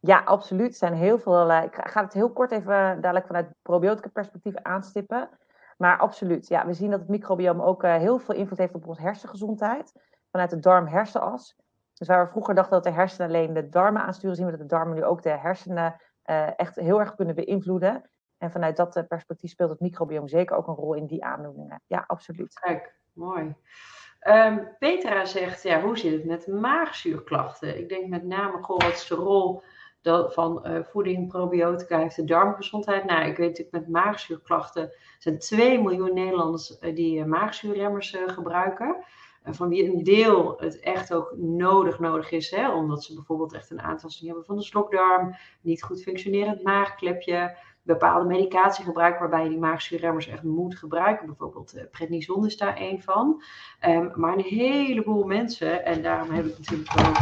[0.00, 0.70] Ja, absoluut.
[0.70, 1.50] Er zijn heel veel.
[1.50, 5.28] ik ga het heel kort even dadelijk vanuit probiotica perspectief aanstippen.
[5.78, 8.86] Maar absoluut, ja, we zien dat het microbiome ook uh, heel veel invloed heeft op
[8.86, 9.92] onze hersengezondheid.
[10.30, 11.56] Vanuit de darm-hersenas.
[11.94, 14.60] Dus waar we vroeger dachten dat de hersenen alleen de darmen aansturen, zien we dat
[14.60, 18.10] de darmen nu ook de hersenen uh, echt heel erg kunnen beïnvloeden.
[18.38, 21.82] En vanuit dat uh, perspectief speelt het microbiome zeker ook een rol in die aandoeningen.
[21.86, 22.58] Ja, absoluut.
[22.60, 23.54] Kijk, mooi.
[24.28, 27.78] Um, Petra zegt, ja, hoe zit het met maagzuurklachten?
[27.78, 29.62] Ik denk met name, goh, wat is de rol
[30.28, 33.04] van uh, voeding, probiotica heeft de darmgezondheid.
[33.04, 38.96] Nou, ik weet natuurlijk met maagzuurklachten zijn 2 miljoen Nederlanders uh, die uh, maagzuurremmers gebruiken.
[39.44, 43.70] van wie een deel het echt ook nodig nodig is, hè, omdat ze bijvoorbeeld echt
[43.70, 49.48] een aantasting hebben van de slokdarm, niet goed functionerend maagklepje, bepaalde medicatie gebruiken waarbij je
[49.48, 51.26] die maagzuurremmers echt moet gebruiken.
[51.26, 53.42] Bijvoorbeeld prednison is daar één van.
[53.88, 57.16] Um, maar een heleboel mensen, en daarom heb ik natuurlijk ook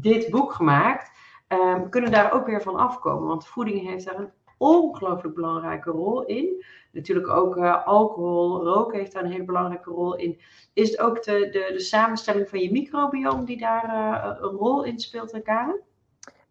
[0.00, 1.10] dit boek gemaakt,
[1.48, 3.28] um, kunnen daar ook weer van afkomen.
[3.28, 6.64] Want voeding heeft daar een ongelooflijk belangrijke rol in.
[6.92, 10.40] Natuurlijk ook uh, alcohol, roken heeft daar een hele belangrijke rol in.
[10.72, 14.84] Is het ook de, de, de samenstelling van je microbiome die daar uh, een rol
[14.84, 15.80] in speelt, Karen?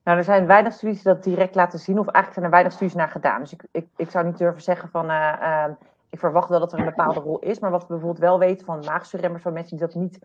[0.04, 2.74] Nou, er zijn weinig studies die dat direct laten zien, of eigenlijk zijn er weinig
[2.74, 3.40] studies naar gedaan.
[3.40, 5.66] Dus ik, ik, ik zou niet durven zeggen van, uh, uh,
[6.10, 7.60] ik verwacht wel dat er een bepaalde rol is.
[7.60, 10.20] Maar wat we bijvoorbeeld wel weten van maagzuurremmers, van mensen die dat niet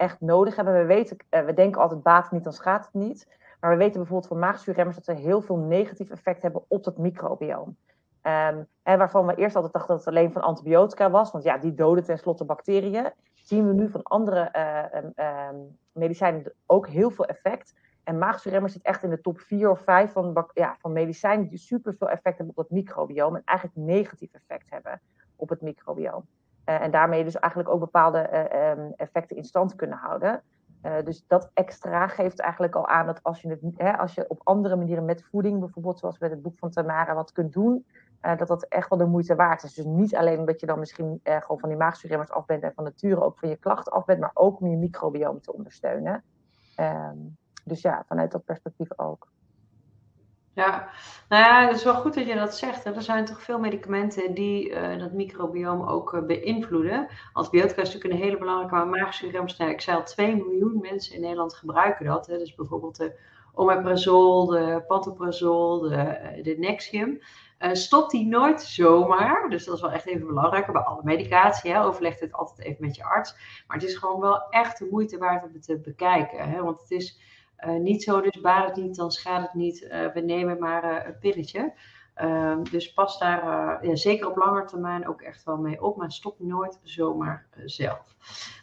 [0.00, 0.74] echt nodig hebben.
[0.74, 3.38] We, weten, uh, we denken altijd baat niet, dan schaadt het niet.
[3.60, 6.98] Maar we weten bijvoorbeeld van maagzuurremmers dat ze heel veel negatief effect hebben op het
[6.98, 7.76] microbioom.
[8.82, 11.74] En waarvan we eerst altijd dachten dat het alleen van antibiotica was, want ja, die
[11.74, 13.12] doden tenslotte bacteriën.
[13.34, 14.50] Zien we nu van andere
[15.16, 17.74] um, medicijnen ook heel veel effect.
[18.04, 21.58] En maagzuurremmers zit echt in de top 4 of 5 van, ja, van medicijnen die
[21.58, 23.36] super veel effect hebben op het microbiome.
[23.36, 25.00] En eigenlijk negatief effect hebben
[25.36, 26.24] op het microbiome.
[26.66, 30.42] Uh, en daarmee dus eigenlijk ook bepaalde uh, um, effecten in stand kunnen houden.
[30.82, 34.28] Uh, dus dat extra geeft eigenlijk al aan dat als je, het, hè, als je
[34.28, 37.86] op andere manieren met voeding, bijvoorbeeld zoals met het boek van Tamara, wat kunt doen,
[38.20, 39.74] dat dat echt wel de moeite waard is.
[39.74, 42.84] Dus niet alleen omdat je dan misschien gewoon van die maagzuurremmers af bent en van
[42.84, 46.24] nature ook van je klachten af bent, maar ook om je microbiome te ondersteunen.
[46.80, 49.28] Um, dus ja, vanuit dat perspectief ook.
[50.54, 50.90] Ja,
[51.28, 52.84] nou ja, het is wel goed dat je dat zegt.
[52.84, 57.08] Er zijn toch veel medicamenten die uh, dat microbiome ook uh, beïnvloeden.
[57.32, 58.84] Antibiotica is natuurlijk een hele belangrijke, maar
[59.58, 62.26] nou, ik zei al, 2 miljoen mensen in Nederland gebruiken dat.
[62.26, 62.38] Hè.
[62.38, 63.18] Dus bijvoorbeeld de
[63.54, 67.18] omeprazol, de pantoprazol, de, eh, Nexium.
[67.58, 69.50] Uh, stop die nooit zomaar.
[69.50, 70.72] Dus dat is wel echt even belangrijk.
[70.72, 73.34] Bij alle medicatie, hè, overleg het altijd even met je arts.
[73.66, 76.50] Maar het is gewoon wel echt de moeite waard om het te bekijken.
[76.50, 77.20] Hè, want het is
[77.68, 79.82] niet zo, dus baat het niet, dan schaadt het niet.
[79.82, 81.72] Uh, we nemen maar uh, een pilletje.
[82.14, 86.12] Ehm, dus pas daar ja, zeker op lange termijn ook echt wel mee op, maar
[86.12, 88.14] stop nooit zomaar zelf.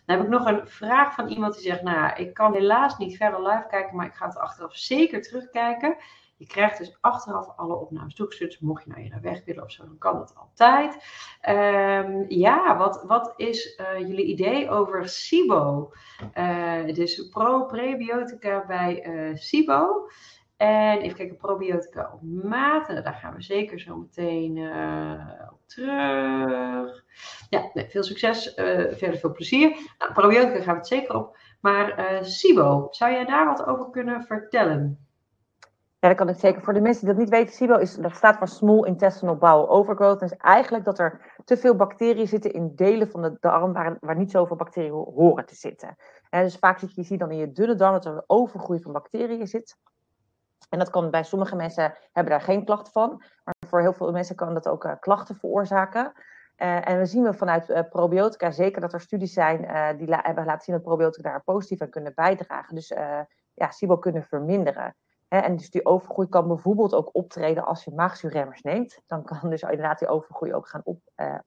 [0.05, 3.17] Dan heb ik nog een vraag van iemand die zegt: Nou, ik kan helaas niet
[3.17, 5.95] verder live kijken, maar ik ga het achteraf zeker terugkijken.
[6.37, 8.61] Je krijgt dus achteraf alle opnames toegestuurd.
[8.61, 10.93] Mocht je nou naar weg willen of zo, dan kan dat altijd.
[11.49, 15.91] Um, ja, wat, wat is uh, jullie idee over SIBO?
[16.37, 20.07] Uh, dus pro-prebiotica bij uh, SIBO.
[20.57, 22.87] En even kijken, probiotica op maat.
[22.87, 24.57] Nou, daar gaan we zeker zo meteen
[25.51, 27.03] op terug.
[27.49, 28.53] Ja, veel succes.
[28.55, 29.69] verder veel plezier.
[29.97, 31.37] Nou, probiotica gaan we het zeker op.
[31.61, 35.06] Maar SIBO, zou jij daar wat over kunnen vertellen?
[36.07, 36.61] Dat kan ik zeker.
[36.61, 39.69] Voor de mensen die dat niet weten, SIBO is, dat staat voor Small Intestinal Bowel
[39.69, 40.19] Overgrowth.
[40.19, 43.97] Dat is eigenlijk dat er te veel bacteriën zitten in delen van de darm waar,
[43.99, 45.95] waar niet zoveel bacteriën horen te zitten.
[46.29, 48.91] En dus vaak zit je, dan in je dunne darm dat er een overgroei van
[48.91, 49.77] bacteriën zit.
[50.69, 53.23] En dat kan bij sommige mensen hebben daar geen klachten van.
[53.43, 56.11] Maar voor heel veel mensen kan dat ook uh, klachten veroorzaken.
[56.57, 59.57] Uh, en we zien we vanuit uh, probiotica zeker dat er studies zijn
[59.97, 62.75] die hebben laten zien dat probiotica daar positief aan kunnen bijdragen.
[62.75, 62.87] Dus
[63.53, 64.95] ja, SIBO kunnen verminderen.
[65.27, 69.01] En dus die overgroei kan bijvoorbeeld ook optreden als je maagzuurremmers neemt.
[69.07, 70.99] Dan kan dus inderdaad die overgroei ook gaan op,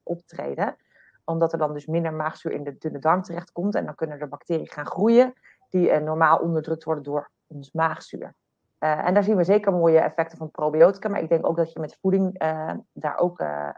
[0.03, 0.76] optreden
[1.24, 3.74] omdat er dan dus minder maagzuur in de dunne darm terechtkomt.
[3.74, 5.33] En dan kunnen er bacteriën gaan groeien
[5.68, 8.35] die normaal onderdrukt worden door ons maagzuur.
[8.81, 11.09] Uh, en daar zien we zeker mooie effecten van probiotica.
[11.09, 12.39] Maar ik denk ook dat je met voeding
[12.93, 13.68] daar ook, uh,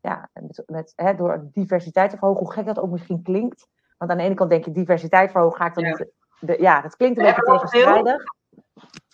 [0.00, 3.68] ja, met, met, hè, door diversiteit te verhogen, hoe gek dat ook misschien klinkt.
[3.98, 5.84] Want aan de ene kant denk je diversiteit verhogen, ga ik dan.
[5.84, 6.06] Ja,
[6.40, 8.22] de, ja dat klinkt een ja, beetje tegenstrijdig.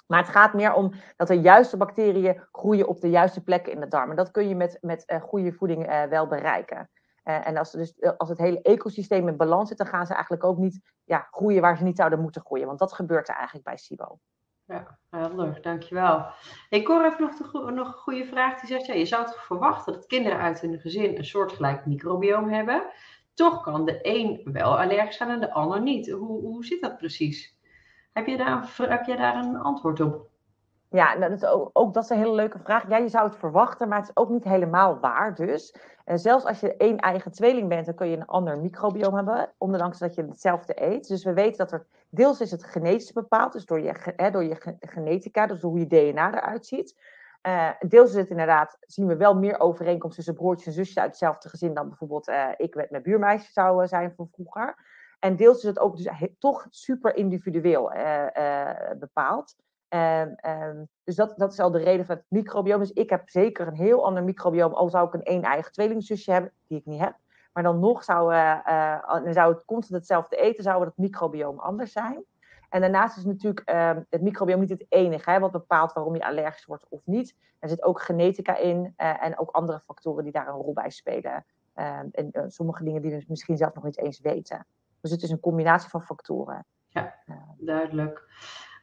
[0.08, 3.80] Maar het gaat meer om dat de juiste bacteriën groeien op de juiste plekken in
[3.80, 4.10] de darm.
[4.10, 6.90] En dat kun je met, met goede voeding wel bereiken.
[7.22, 10.58] en als, dus, als het hele ecosysteem in balans zit, dan gaan ze eigenlijk ook
[10.58, 12.66] niet ja, groeien waar ze niet zouden moeten groeien.
[12.66, 14.18] Want dat gebeurt er eigenlijk bij SIBO.
[14.68, 16.26] Ja, helder, dankjewel.
[16.68, 18.60] Ik hoor even nog, nog een goede vraag.
[18.60, 22.48] Die zegt, ja, je zou toch verwachten dat kinderen uit hun gezin een soortgelijk microbioom
[22.48, 22.82] hebben.
[23.34, 26.10] Toch kan de een wel allergisch zijn en de ander niet.
[26.10, 27.57] Hoe, hoe zit dat precies?
[28.12, 30.28] Heb je, daar, je daar een antwoord op?
[30.90, 32.88] Ja, dat is ook, ook, dat is een hele leuke vraag.
[32.88, 35.74] Ja, je zou het verwachten, maar het is ook niet helemaal waar dus.
[36.04, 39.52] En zelfs als je één eigen tweeling bent, dan kun je een ander microbioom hebben,
[39.58, 41.08] ondanks dat je hetzelfde eet.
[41.08, 44.44] Dus we weten dat er, deels is het genetisch bepaald, dus door je, hè, door
[44.44, 47.00] je genetica, dus hoe je DNA eruit ziet.
[47.42, 51.08] Uh, deels is het inderdaad, zien we wel meer overeenkomst tussen broertjes en zusjes uit
[51.08, 54.76] hetzelfde gezin dan bijvoorbeeld uh, ik met mijn buurmeisje zou uh, zijn van vroeger.
[55.18, 56.08] En deels is het ook dus
[56.38, 57.92] toch super individueel
[58.98, 59.56] bepaald.
[59.88, 62.80] Um, um, dus dat, dat is al de reden van het microbioom.
[62.80, 66.32] Dus ik heb zeker een heel ander microbioom, al zou ik een één eigen tweelingzusje
[66.32, 67.16] hebben, die ik niet heb.
[67.52, 71.92] Maar dan nog zou, uh, uh, zou het constant hetzelfde eten, zou het microbioom anders
[71.92, 72.24] zijn.
[72.68, 76.24] En daarnaast is natuurlijk uh, het microbioom niet het enige hè, wat bepaalt waarom je
[76.24, 77.36] allergisch wordt of niet.
[77.58, 80.90] Er zit ook genetica in uh, en ook andere factoren die daar een rol bij
[80.90, 81.44] spelen.
[81.74, 84.66] en uh, sommige dingen die we misschien zelf nog niet eens weten.
[85.00, 86.66] Dus het is een combinatie van factoren.
[86.88, 87.14] Ja,
[87.58, 88.26] duidelijk.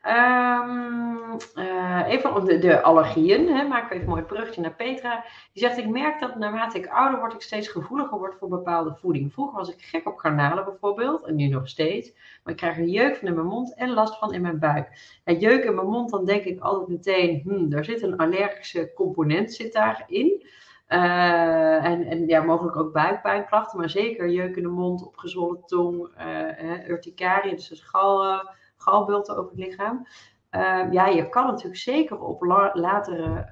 [0.07, 4.75] Um, uh, even op de, de allergieën, hè, maken we even een mooi brugje naar
[4.75, 5.23] Petra.
[5.53, 8.95] Die zegt, ik merk dat naarmate ik ouder word, ik steeds gevoeliger word voor bepaalde
[8.95, 9.33] voeding.
[9.33, 12.13] Vroeger was ik gek op garnalen bijvoorbeeld, en nu nog steeds.
[12.43, 15.19] Maar ik krijg een jeuk van in mijn mond en last van in mijn buik.
[15.23, 18.91] En jeuk in mijn mond, dan denk ik altijd meteen, hmm, daar zit een allergische
[18.95, 20.47] component zit daarin.
[20.89, 26.09] Uh, en, en ja, mogelijk ook buikpijnklachten, maar zeker jeuk in de mond, opgezwollen tong,
[26.17, 28.41] uh, urticaria, dus de gal
[28.77, 30.07] galbulten over het lichaam.
[30.49, 33.49] Ehm, ja, je kan natuurlijk zeker op latere,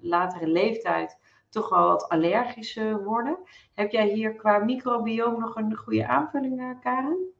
[0.00, 3.38] latere leeftijd toch wel wat allergischer worden.
[3.74, 7.35] Heb jij hier qua microbioom nog een goede aanvulling, Karen?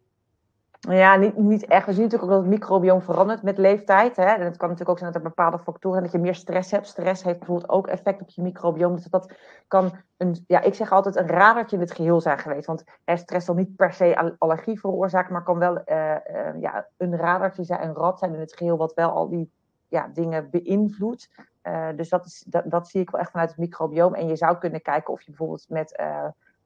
[0.88, 1.86] Ja, niet, niet echt.
[1.86, 4.16] We zien natuurlijk ook dat het microbioom verandert met leeftijd.
[4.16, 4.24] Hè?
[4.24, 6.86] En het kan natuurlijk ook zijn dat er bepaalde factoren dat je meer stress hebt.
[6.86, 8.94] Stress heeft bijvoorbeeld ook effect op je microbioom.
[8.94, 9.32] Dus dat
[9.68, 12.66] kan een, ja, ik zeg altijd een radertje in het geheel zijn geweest.
[12.66, 17.16] Want stress zal niet per se allergie veroorzaken, maar kan wel uh, uh, ja, een
[17.16, 19.50] radertje zijn, een rad zijn in het geheel, wat wel al die
[19.88, 21.28] ja, dingen beïnvloedt.
[21.62, 24.14] Uh, dus dat, is, dat, dat zie ik wel echt vanuit het microbioom.
[24.14, 26.02] En je zou kunnen kijken of je bijvoorbeeld met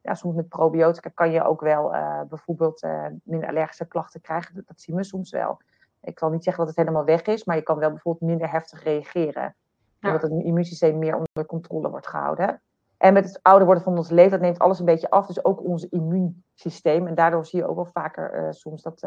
[0.02, 4.62] ja, soms met probiotica kan je ook wel uh, bijvoorbeeld uh, minder allergische klachten krijgen.
[4.66, 5.60] Dat, zien we soms wel.
[6.02, 8.50] Ik zal niet zeggen dat het helemaal weg is, maar je kan wel bijvoorbeeld minder
[8.50, 9.54] heftig reageren.
[9.98, 10.12] Ja.
[10.12, 12.60] Omdat het immuunsysteem meer onder controle wordt gehouden.
[12.96, 15.26] En met het ouder worden van ons leven, dat neemt alles een beetje af.
[15.26, 17.06] Dus ook ons immuunsysteem.
[17.06, 19.00] En daardoor zie je ook wel vaker uh, soms dat.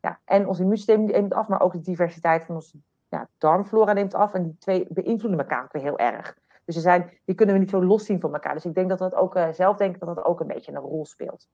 [0.00, 4.14] ja, en ons immuunsysteem neemt af, maar ook de diversiteit van onze ja, darmflora neemt
[4.14, 4.34] af.
[4.34, 6.36] En die twee beïnvloeden elkaar ook weer heel erg.
[6.64, 8.54] Dus ze zijn, die kunnen we niet zo los zien van elkaar.
[8.54, 10.78] Dus ik denk dat dat ook, uh, zelf denk dat dat ook een beetje een
[10.78, 11.48] rol speelt.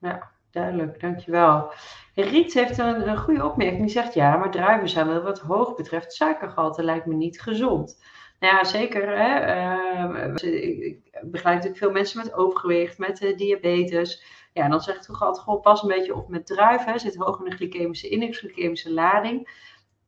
[0.00, 1.00] Ja, duidelijk.
[1.00, 1.72] Dankjewel.
[2.14, 3.80] Riet heeft een, een goede opmerking.
[3.80, 8.02] Die zegt, ja, maar druiven zijn wel wat hoog betreft suikergehalte lijkt me niet gezond.
[8.40, 9.18] Nou ja, zeker.
[9.18, 9.54] Hè?
[9.54, 10.34] Uh,
[10.88, 14.24] ik begeleid natuurlijk veel mensen met overgewicht, met uh, diabetes.
[14.52, 16.92] Ja, en dan zegt toch altijd, pas een beetje op met druiven.
[16.92, 16.98] Hè?
[16.98, 19.64] Zit hoog in de glycemische index, glycemische lading.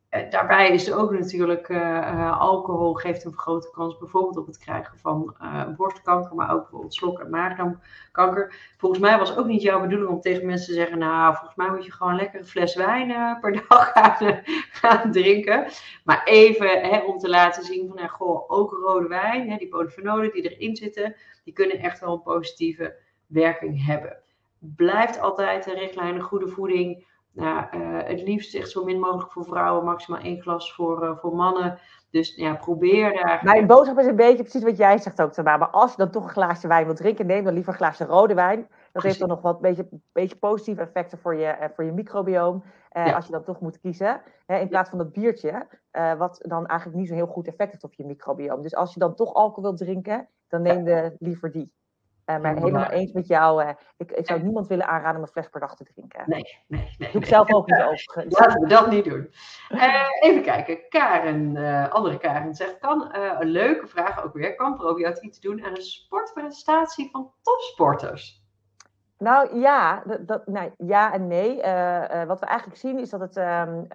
[0.09, 4.59] Eh, daarbij is er ook natuurlijk uh, alcohol geeft een grote kans bijvoorbeeld op het
[4.59, 5.37] krijgen van
[5.77, 7.19] borstkanker, maar ook bijvoorbeeld slok-
[8.13, 8.53] en.
[8.77, 11.71] Volgens mij was ook niet jouw bedoeling om tegen mensen te zeggen, nou volgens mij
[11.71, 15.67] moet je gewoon lekker een fles wijn per dag gaan, gaan, drinken.
[16.05, 19.69] Maar even hè, om te laten zien van, nou, goh, ook rode wijn, hè, die
[19.69, 22.97] polyfenolen die erin zitten, die kunnen echt wel een positieve
[23.27, 24.17] werking hebben.
[24.59, 27.07] Blijft altijd de richtlijn goede voeding
[27.39, 31.17] nou, uh, het liefst echt zo min mogelijk voor vrouwen, maximaal één glas voor, uh,
[31.17, 31.79] voor mannen.
[32.11, 33.41] Dus ja, probeer daar.
[33.43, 35.57] Mijn boodschap is een beetje precies wat jij zegt ook, Tamara.
[35.57, 38.05] Maar als je dan toch een glaasje wijn wilt drinken, neem dan liever een glaasje
[38.05, 38.59] rode wijn.
[38.59, 39.09] Dat precies.
[39.09, 42.63] heeft dan nog wat beetje, beetje positieve effecten voor je, uh, voor je microbioom.
[42.93, 43.13] Ja.
[43.13, 44.21] Als je dan toch moet kiezen.
[44.47, 45.67] Hè, in plaats van dat biertje,
[46.19, 48.63] wat dan eigenlijk niet zo'n heel goed effect heeft op je microbioom.
[48.63, 51.73] Dus als je dan toch alcohol wilt drinken, dan neem de, liever die.
[52.31, 53.63] Uh, maar helemaal eens met jou.
[53.63, 56.23] Uh, ik, ik zou niemand willen aanraden om een fles per dag te drinken.
[56.27, 57.11] Nee, nee, nee.
[57.13, 58.39] Doe ik zelf ook niet overigens.
[58.39, 59.33] Laten we dat niet doen.
[59.71, 60.89] Uh, even kijken.
[60.89, 65.77] Karen, andere Karen zegt, kan, een leuke vraag ook weer, kan probiotica iets doen aan
[65.77, 68.47] een sportprestatie van topsporters?
[69.19, 71.57] Nou ja, dat, nou, ja en nee.
[72.27, 73.87] wat we eigenlijk zien is dat het um,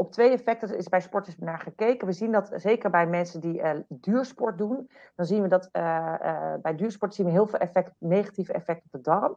[0.00, 2.06] op twee effecten is bij sporters naar gekeken.
[2.06, 6.14] We zien dat zeker bij mensen die uh, duursport doen, dan zien we dat uh,
[6.22, 9.36] uh, bij duursport zien we heel veel effect, negatieve effecten op de darm.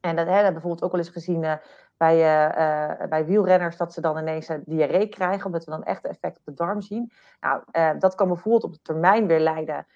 [0.00, 1.40] En dat hebben we bijvoorbeeld ook wel eens gezien
[1.96, 2.16] bij,
[3.08, 6.54] bij wielrenners, dat ze dan ineens diarree krijgen, omdat we dan echt effect op de
[6.54, 7.12] darm zien.
[7.40, 7.62] Nou,
[7.98, 9.86] dat kan bijvoorbeeld op de termijn weer leiden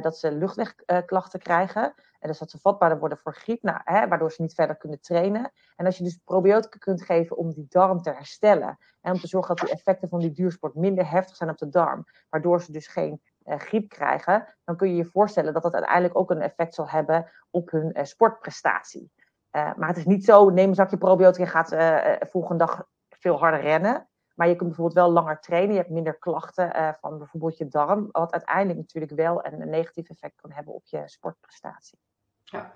[0.00, 1.94] dat ze luchtwegklachten krijgen.
[2.18, 5.00] En dus dat ze vatbaarder worden voor griep, nou, hè, waardoor ze niet verder kunnen
[5.00, 5.52] trainen.
[5.76, 8.78] En als je dus probiotica kunt geven om die darm te herstellen.
[9.00, 11.68] En om te zorgen dat die effecten van die duursport minder heftig zijn op de
[11.68, 12.04] darm.
[12.28, 14.54] Waardoor ze dus geen uh, griep krijgen.
[14.64, 17.98] Dan kun je je voorstellen dat dat uiteindelijk ook een effect zal hebben op hun
[17.98, 19.12] uh, sportprestatie.
[19.50, 23.60] Maar het is niet zo, neem een zakje probiotica en gaat volgende dag veel harder
[23.60, 24.08] rennen.
[24.36, 25.74] Maar je kunt bijvoorbeeld wel langer trainen.
[25.74, 28.08] Je hebt minder klachten van bijvoorbeeld je darm.
[28.12, 31.98] Wat uiteindelijk natuurlijk wel een, een negatief effect kan hebben op je sportprestatie.
[32.44, 32.72] Ja,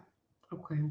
[0.48, 0.90] oké.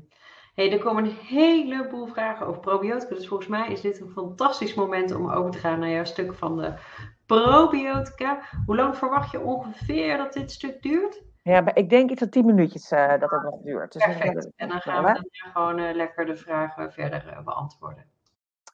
[0.54, 3.16] Hey, er komen een heleboel vragen over probiotica.
[3.16, 6.34] Dus volgens mij is dit een fantastisch moment om over te gaan naar jouw stuk
[6.34, 6.74] van de
[7.26, 8.42] probiotica.
[8.66, 11.24] Hoe lang verwacht je ongeveer dat dit stuk duurt?
[11.42, 13.94] Ja, ik denk iets van 10 minuutjes uh, dat het nog duurt.
[13.94, 14.52] Dus Perfect.
[14.56, 18.06] En dan gaan we dan gewoon uh, lekker de vragen verder beantwoorden.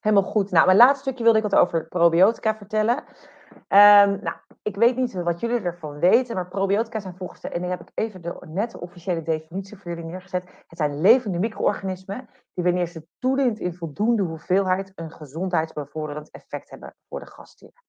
[0.06, 0.51] Helemaal goed.
[0.51, 2.97] Nou, mijn laatste stukje wilde ik wat over probiotica vertellen.
[2.97, 7.62] Um, nou, ik weet niet wat jullie ervan weten, maar probiotica zijn volgens de, en
[7.62, 10.43] dan heb ik even de nette officiële definitie voor jullie neergezet.
[10.68, 16.95] Het zijn levende micro-organismen die wanneer ze toedient in voldoende hoeveelheid een gezondheidsbevorderend effect hebben
[17.10, 17.84] voor de gastheer.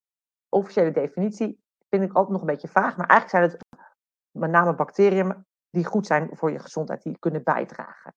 [0.49, 3.83] Officiële definitie vind ik altijd nog een beetje vaag, maar eigenlijk zijn het
[4.31, 8.14] met name bacteriën die goed zijn voor je gezondheid, die kunnen bijdragen.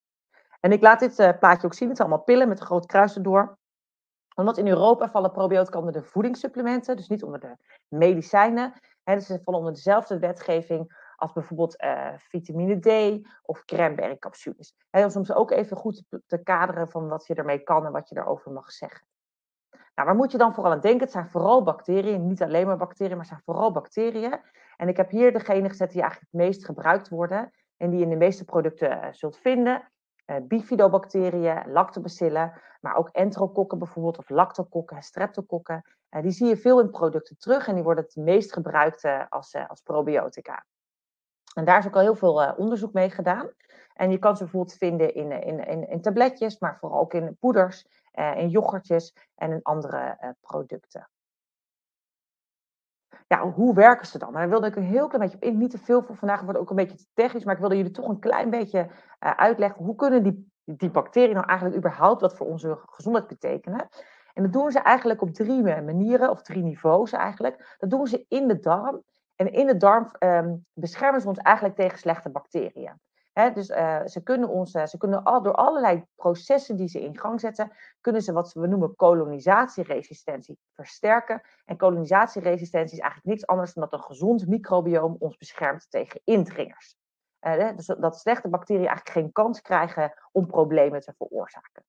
[0.59, 1.87] En ik laat dit uh, plaatje ook zien.
[1.87, 3.57] Het zijn allemaal pillen met een groot kruis erdoor
[4.39, 7.55] omdat in Europa vallen probiotica onder de voedingssupplementen, dus niet onder de
[7.87, 8.73] medicijnen.
[9.03, 14.75] Hè, dus ze vallen onder dezelfde wetgeving als bijvoorbeeld uh, vitamine D of cranberry-capsules.
[14.91, 18.17] Om soms ook even goed te kaderen van wat je ermee kan en wat je
[18.17, 19.07] erover mag zeggen.
[19.95, 21.01] Nou, waar moet je dan vooral aan denken?
[21.01, 24.39] Het zijn vooral bacteriën, niet alleen maar bacteriën, maar het zijn vooral bacteriën.
[24.77, 28.05] En ik heb hier degene gezet die eigenlijk het meest gebruikt worden en die je
[28.05, 29.91] in de meeste producten uh, zult vinden
[30.41, 35.83] bifidobacteriën, lactobacillen, maar ook enterokokken bijvoorbeeld, of lactokokken, streptokokken.
[36.09, 39.25] Uh, die zie je veel in producten terug en die worden het meest gebruikt uh,
[39.29, 40.65] als, als probiotica.
[41.53, 43.49] En daar is ook al heel veel onderzoek mee gedaan.
[43.93, 47.37] En je kan ze bijvoorbeeld vinden in, in, in, in tabletjes, maar vooral ook in
[47.39, 47.87] poeders,
[48.35, 51.09] in yoghurtjes en in andere producten
[53.29, 54.33] ja, hoe werken ze dan?
[54.33, 55.57] daar wilde ik een heel klein beetje op in.
[55.57, 57.43] Niet te veel voor vandaag, wordt ook een beetje te technisch.
[57.43, 59.83] Maar ik wilde jullie toch een klein beetje uh, uitleggen.
[59.83, 63.89] Hoe kunnen die, die bacteriën nou eigenlijk überhaupt wat voor onze gezondheid betekenen?
[64.33, 67.75] En dat doen ze eigenlijk op drie manieren, of drie niveaus eigenlijk.
[67.77, 69.03] Dat doen ze in de darm.
[69.35, 72.99] En in de darm um, beschermen ze ons eigenlijk tegen slechte bacteriën
[73.47, 77.17] dus uh, ze kunnen ons, uh, ze kunnen al, door allerlei processen die ze in
[77.17, 77.71] gang zetten,
[78.01, 81.41] kunnen ze wat we noemen kolonisatieresistentie versterken.
[81.65, 86.97] En kolonisatieresistentie is eigenlijk niks anders dan dat een gezond microbioom ons beschermt tegen indringers.
[87.41, 91.83] Uh, dus dat slechte bacteriën eigenlijk geen kans krijgen om problemen te veroorzaken.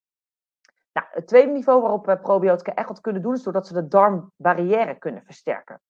[0.93, 4.95] Nou, het tweede niveau waarop probiotica echt wat kunnen doen, is doordat ze de darmbarrière
[4.95, 5.81] kunnen versterken.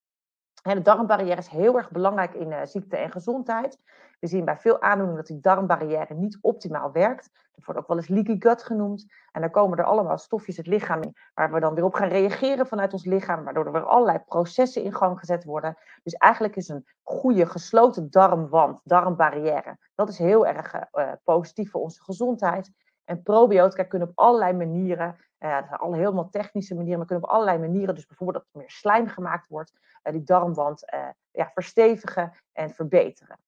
[0.62, 3.80] De darmbarrière is heel erg belangrijk in ziekte en gezondheid.
[4.20, 7.30] We zien bij veel aandoeningen dat die darmbarrière niet optimaal werkt.
[7.55, 9.05] Dat wordt ook wel eens leaky gut genoemd.
[9.32, 12.07] En dan komen er allemaal stofjes het lichaam in, waar we dan weer op gaan
[12.07, 15.78] reageren vanuit ons lichaam, waardoor er weer allerlei processen in gang gezet worden.
[16.03, 21.82] Dus eigenlijk is een goede gesloten darmwand, darmbarrière, dat is heel erg uh, positief voor
[21.82, 22.72] onze gezondheid.
[23.05, 27.25] En probiotica kunnen op allerlei manieren, uh, dat zijn alle helemaal technische manieren, maar kunnen
[27.25, 29.73] op allerlei manieren, dus bijvoorbeeld dat er meer slijm gemaakt wordt,
[30.03, 30.85] uh, die darmwand
[31.31, 33.39] ja, verstevigen en verbeteren.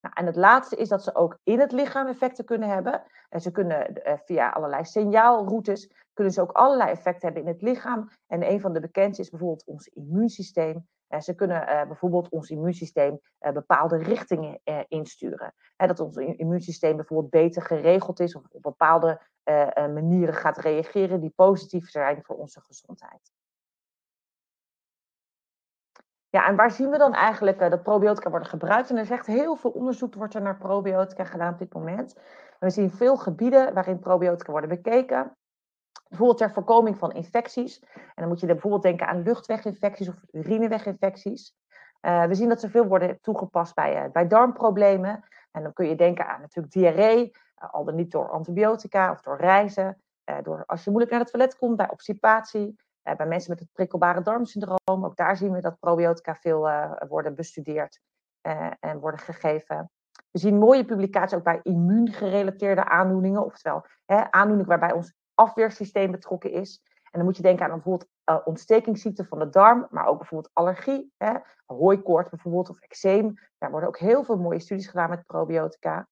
[0.00, 3.02] Nou, en het laatste is dat ze ook in het lichaam effecten kunnen hebben.
[3.28, 7.62] En ze kunnen uh, via allerlei signaalroutes, kunnen ze ook allerlei effecten hebben in het
[7.62, 8.10] lichaam.
[8.26, 10.88] En een van de bekendste is bijvoorbeeld ons immuunsysteem.
[11.18, 15.54] Ze kunnen uh, bijvoorbeeld ons immuunsysteem uh, bepaalde richtingen insturen.
[15.76, 19.20] Dat ons immuunsysteem bijvoorbeeld beter geregeld is of op bepaalde
[19.74, 23.34] manieren gaat reageren die positief zijn voor onze gezondheid.
[26.28, 28.90] Ja, en waar zien we dan eigenlijk uh, dat probiotica worden gebruikt?
[28.90, 32.14] En er is echt heel veel onderzoek wordt er naar probiotica gedaan op dit moment.
[32.58, 35.36] En we zien veel gebieden waarin probiotica worden bekeken.
[36.08, 37.80] Bijvoorbeeld ter voorkoming van infecties.
[37.94, 41.54] En dan moet je bijvoorbeeld denken aan luchtweginfecties of urineweginfecties.
[42.00, 45.24] We zien dat ze veel worden toegepast bij, bij darmproblemen.
[45.50, 49.36] En dan kun je denken aan natuurlijk diarree, al dan niet door antibiotica of door
[49.36, 50.02] reizen.
[50.42, 52.76] door als je moeilijk naar het toilet komt, bij obstipatie.
[53.16, 56.68] bij mensen met het prikkelbare darmsyndroom, ook daar zien we dat probiotica veel
[57.08, 58.00] worden bestudeerd
[58.80, 59.90] en worden gegeven.
[60.30, 63.86] We zien mooie publicaties ook bij immuungerelateerde aandoeningen, oftewel
[64.30, 66.80] aandoeningen waarbij ons afweersysteem betrokken is.
[67.04, 68.10] En dan moet je denken aan bijvoorbeeld
[68.44, 71.12] ontstekingsziekte van de darm, maar ook bijvoorbeeld allergie,
[71.66, 73.34] hooikoort bijvoorbeeld of eczeem.
[73.58, 76.08] Daar worden ook heel veel mooie studies gedaan met probiotica.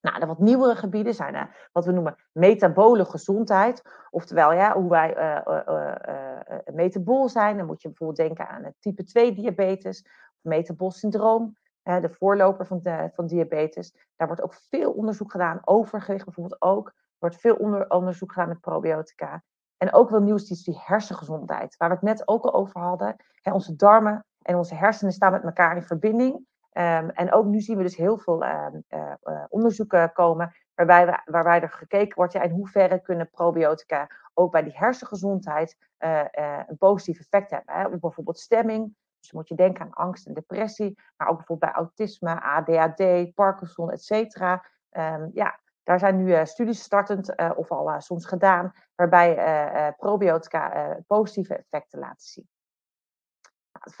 [0.00, 1.42] Nou, de wat nieuwere gebieden zijn uh,
[1.72, 3.82] wat we noemen metabole gezondheid.
[4.10, 7.56] Oftewel, ja, hoe wij uh, metabool zijn.
[7.56, 10.06] Dan moet je bijvoorbeeld denken aan het type 2 diabetes,
[10.40, 13.94] metabol syndroom de voorloper van, de, van diabetes.
[14.16, 16.86] Daar wordt ook veel onderzoek gedaan, overgewicht bijvoorbeeld ook.
[16.88, 19.42] Er wordt veel onder, onderzoek gedaan met probiotica.
[19.76, 23.16] En ook wel nieuws is die hersengezondheid, waar we het net ook al over hadden.
[23.42, 26.46] onze darmen en onze hersenen staan met elkaar in verbinding.
[26.70, 31.06] Ehm, en ook nu zien we dus heel veel ehm, eh, eh, onderzoeken komen waarbij,
[31.06, 36.24] we, waarbij er gekeken wordt ja, in hoeverre kunnen probiotica ook bij die hersengezondheid uh,
[36.66, 37.74] een positief effect hebben.
[37.74, 37.98] Hè?
[37.98, 42.42] Bijvoorbeeld stemming, dus moet je denken aan angst en depressie, maar ook bijvoorbeeld bij autisme,
[42.42, 44.64] ADHD, Parkinson, et cetera.
[44.90, 51.98] Ehm, ja, daar zijn nu studies startend of al soms gedaan, waarbij probiotica positieve effecten
[51.98, 52.48] laten zien.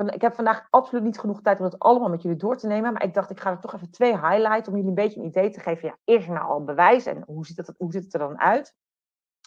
[0.06, 2.92] Ik heb vandaag absoluut niet genoeg tijd om het allemaal met jullie door te nemen,
[2.92, 5.26] maar ik dacht ik ga er toch even twee highlighten om jullie een beetje een
[5.26, 5.88] idee te geven.
[5.88, 8.40] Ja, is er nou al bewijs en hoe ziet, het, hoe ziet het er dan
[8.40, 8.74] uit?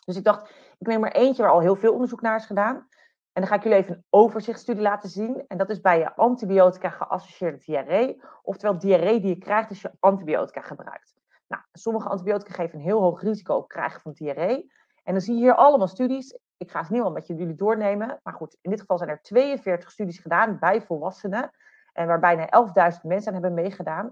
[0.05, 2.87] Dus ik dacht, ik neem er eentje waar al heel veel onderzoek naar is gedaan.
[3.33, 5.43] En dan ga ik jullie even een overzichtsstudie laten zien.
[5.47, 8.21] En dat is bij je antibiotica geassocieerde diarree.
[8.41, 11.13] Oftewel diarree die je krijgt als je antibiotica gebruikt.
[11.47, 14.71] Nou, sommige antibiotica geven een heel hoog risico op krijgen van diarree.
[15.03, 16.37] En dan zie je hier allemaal studies.
[16.63, 18.19] Ik ga ze niet al met jullie doornemen.
[18.23, 21.51] Maar goed, in dit geval zijn er 42 studies gedaan bij volwassenen.
[21.93, 22.45] En waar bijna
[22.93, 24.05] 11.000 mensen aan hebben meegedaan.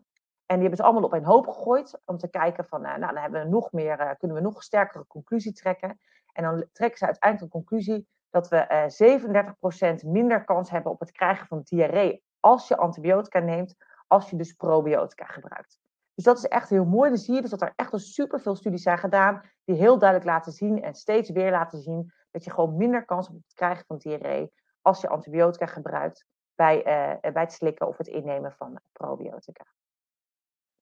[0.46, 2.02] En die hebben ze allemaal op een hoop gegooid.
[2.06, 4.64] Om te kijken van, eh, nou, dan hebben we nog meer, uh, kunnen we nog
[4.64, 6.00] sterkere conclusie trekken.
[6.34, 11.00] En dan trekken ze uiteindelijk een conclusie dat we uh, 37% minder kans hebben op
[11.00, 13.76] het krijgen van diarree als je antibiotica neemt,
[14.08, 15.80] als je dus probiotica gebruikt.
[16.14, 17.10] Dus dat is echt heel mooi.
[17.10, 20.30] Dan zie je dus dat er echt al superveel studies zijn gedaan die heel duidelijk
[20.30, 23.54] laten zien en steeds weer laten zien dat je gewoon minder kans hebt op het
[23.54, 24.52] krijgen van diarree
[24.82, 26.26] als je antibiotica gebruikt
[26.56, 29.66] bij, uh, bij het slikken of het innemen van probiotica.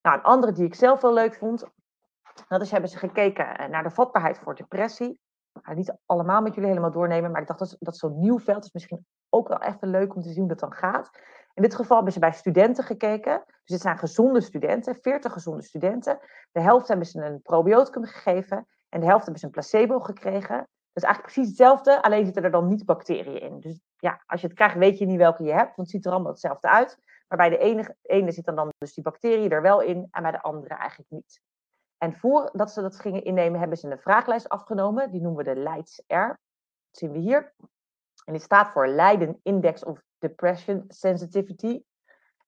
[0.02, 1.66] Nou, een andere die ik zelf wel leuk vond,
[2.48, 5.20] dat is hebben ze gekeken eh, naar de vatbaarheid voor depressie
[5.62, 8.66] ga niet allemaal met jullie helemaal doornemen, maar ik dacht dat, dat zo'n nieuw veld
[8.66, 11.10] is misschien ook wel even leuk om te zien hoe dat dan gaat.
[11.54, 13.44] In dit geval hebben ze bij studenten gekeken.
[13.46, 16.20] Dus dit zijn gezonde studenten, 40 gezonde studenten.
[16.52, 20.68] De helft hebben ze een probioticum gegeven en de helft hebben ze een placebo gekregen.
[21.02, 23.60] Is eigenlijk precies hetzelfde, alleen zitten er dan niet bacteriën in.
[23.60, 26.06] Dus ja, als je het krijgt, weet je niet welke je hebt, want het ziet
[26.06, 26.98] er allemaal hetzelfde uit.
[27.28, 30.32] Maar bij de ene, ene zitten dan dus die bacteriën er wel in en bij
[30.32, 31.42] de andere eigenlijk niet.
[31.98, 35.12] En voordat ze dat gingen innemen, hebben ze een vraaglijst afgenomen.
[35.12, 36.28] Die noemen we de Leids-R.
[36.28, 36.38] Dat
[36.92, 37.54] zien we hier.
[38.26, 41.84] En die staat voor Leiden Index of Depression Sensitivity.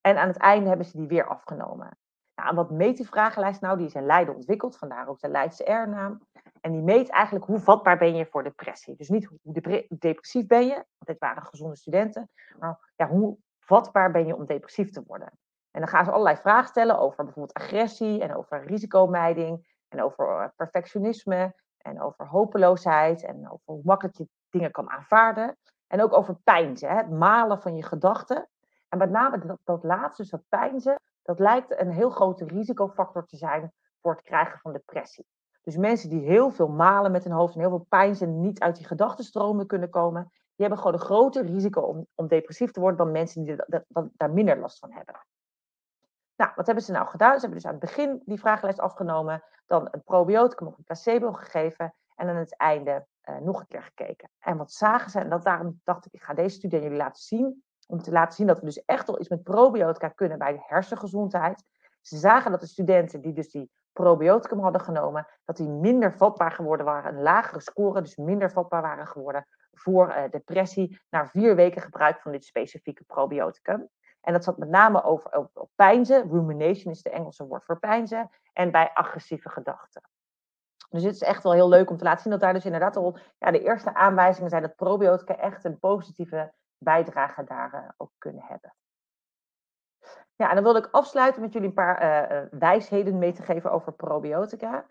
[0.02, 1.98] En aan het einde hebben ze die weer afgenomen.
[2.36, 3.78] Nou, en wat meet die vragenlijst nou?
[3.78, 6.22] Die is in Leiden ontwikkeld, vandaar ook de Leidse R-naam.
[6.62, 8.96] En die meet eigenlijk hoe vatbaar ben je voor depressie.
[8.96, 14.12] Dus niet hoe depressief ben je, want dit waren gezonde studenten, maar ja, hoe vatbaar
[14.12, 15.32] ben je om depressief te worden.
[15.72, 20.42] En dan gaan ze allerlei vragen stellen over bijvoorbeeld agressie en over risicomijding en over
[20.42, 25.58] eh, perfectionisme en over hopeloosheid en over hoe makkelijk je dingen kan aanvaarden.
[25.88, 28.50] En ook over pijnzen, het malen van je gedachten.
[28.90, 33.26] En met name dat, dat laatste, dus dat pijnzen, dat lijkt een heel grote risicofactor
[33.26, 35.26] te zijn voor het krijgen van depressie.
[35.62, 38.60] Dus mensen die heel veel malen met hun hoofd en heel veel pijnzen en niet
[38.60, 42.80] uit die gedachtenstromen kunnen komen, die hebben gewoon een groter risico om, om depressief te
[42.80, 43.56] worden dan mensen die
[44.14, 45.26] daar minder last van hebben.
[46.36, 47.34] Nou, wat hebben ze nou gedaan?
[47.34, 51.32] Ze hebben dus aan het begin die vragenlijst afgenomen, dan een probioticum of een placebo
[51.32, 54.30] gegeven en aan het einde uh, nog een keer gekeken.
[54.40, 55.20] En wat zagen ze?
[55.20, 58.12] En dat, daarom dacht ik, ik ga deze studie aan jullie laten zien, om te
[58.12, 61.64] laten zien dat we dus echt al iets met probiotica kunnen bij de hersengezondheid.
[62.02, 66.52] Ze zagen dat de studenten die dus die probioticum hadden genomen, dat die minder vatbaar
[66.52, 71.56] geworden waren, een lagere score, dus minder vatbaar waren geworden voor uh, depressie na vier
[71.56, 73.90] weken gebruik van dit specifieke probioticum.
[74.22, 76.30] En dat zat met name over, over, pijnzen.
[76.30, 78.30] Rumination is de Engelse woord voor pijnzen.
[78.54, 80.02] En bij agressieve gedachten.
[80.90, 82.96] Dus het is echt wel heel leuk om te laten zien dat daar dus inderdaad
[82.96, 88.12] al ja, de eerste aanwijzingen zijn dat probiotica echt een positieve bijdrage daar uh, ook
[88.18, 88.74] kunnen hebben.
[90.42, 93.72] Ja, en dan wilde ik afsluiten met jullie een paar uh, wijsheden mee te geven
[93.72, 94.86] over probiotica.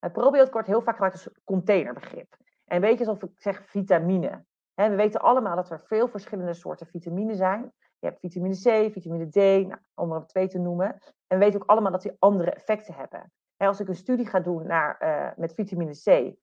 [0.00, 2.36] Uh, probiotica wordt heel vaak gebruikt als containerbegrip.
[2.64, 4.44] En weet je alsof ik zeg vitamine.
[4.74, 7.72] we weten allemaal dat er veel verschillende soorten vitamine zijn.
[7.98, 9.34] je hebt vitamine C, vitamine D,
[9.66, 10.86] nou, om er twee te noemen.
[11.26, 13.32] En we weten ook allemaal dat die andere effecten hebben.
[13.56, 16.36] als ik een studie ga doen naar, met vitamine C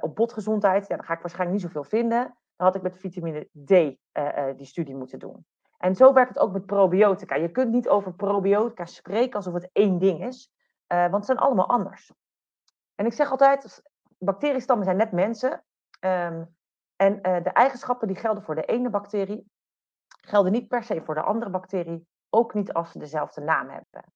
[0.00, 2.36] op botgezondheid, ja, dan ga ik waarschijnlijk niet zoveel vinden.
[2.56, 3.68] Dan had ik met vitamine D
[4.56, 5.46] die studie moeten doen.
[5.84, 7.34] En zo werkt het ook met probiotica.
[7.34, 10.52] Je kunt niet over probiotica spreken alsof het één ding is,
[10.86, 12.12] want het zijn allemaal anders.
[12.94, 13.82] En ik zeg altijd,
[14.18, 15.64] bacteriestammen zijn net mensen.
[16.00, 16.56] Um,
[16.96, 19.50] en uh, de eigenschappen die gelden voor de ene bacterie,
[20.06, 24.12] gelden niet per se voor de andere bacterie, ook niet als ze dezelfde naam hebben.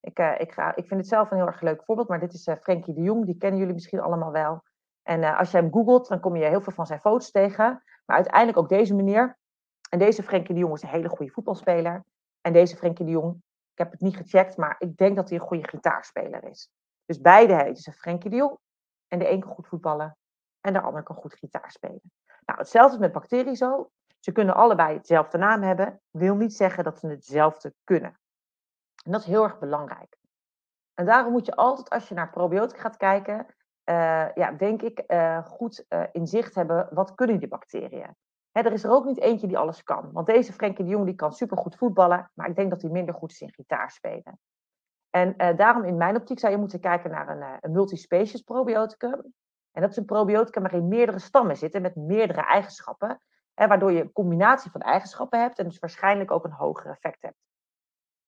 [0.00, 2.32] Ik, uh, ik, ga, ik vind het zelf een heel erg leuk voorbeeld, maar dit
[2.32, 4.62] is Frenkie de Jong, die kennen jullie misschien allemaal wel.
[5.02, 7.82] En als je hem googelt, dan kom je heel veel van zijn foto's tegen.
[8.06, 9.38] Maar uiteindelijk ook deze meneer.
[9.88, 12.04] En deze Frenkie de Jong is een hele goede voetbalspeler.
[12.40, 13.34] En deze Frenkie de Jong,
[13.72, 16.70] ik heb het niet gecheckt, maar ik denk dat hij een goede gitaarspeler is.
[17.04, 18.58] Dus beide heten ze Frenkie de Jong.
[19.08, 20.16] En de een kan goed voetballen
[20.60, 22.12] en de ander kan goed gitaar spelen.
[22.44, 23.90] Nou, hetzelfde is met bacteriën zo.
[24.20, 28.20] Ze kunnen allebei hetzelfde naam hebben, wil niet zeggen dat ze hetzelfde kunnen.
[29.04, 30.16] En dat is heel erg belangrijk.
[30.94, 33.46] En daarom moet je altijd, als je naar probiotica gaat kijken,
[33.84, 38.16] uh, ja, denk ik, uh, goed uh, in zicht hebben, wat kunnen die bacteriën?
[38.64, 40.12] Er is er ook niet eentje die alles kan.
[40.12, 43.14] Want deze Frenkie de Jong die kan supergoed voetballen, maar ik denk dat hij minder
[43.14, 44.38] goed is in gitaar spelen.
[45.10, 49.34] En daarom in mijn optiek zou je moeten kijken naar een, een multispecies probioticum.
[49.72, 53.20] En dat is een probiotica waarin meerdere stammen zitten met meerdere eigenschappen.
[53.54, 57.36] Waardoor je een combinatie van eigenschappen hebt en dus waarschijnlijk ook een hoger effect hebt.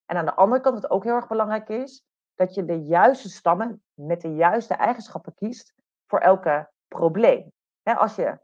[0.07, 2.05] En aan de andere kant, wat ook heel erg belangrijk is,
[2.35, 5.75] dat je de juiste stammen met de juiste eigenschappen kiest
[6.07, 7.53] voor elke probleem.
[7.83, 8.39] Als, je,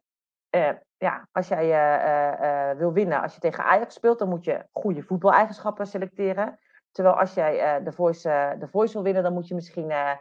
[0.51, 0.71] eh,
[1.05, 4.67] ja, als jij uh, uh, wil winnen, als je tegen Ajax speelt, dan moet je
[4.73, 6.59] goede voetbaleigenschappen selecteren.
[6.93, 10.13] Terwijl als jij de, voice, de voice wil winnen, dan moet je misschien uh,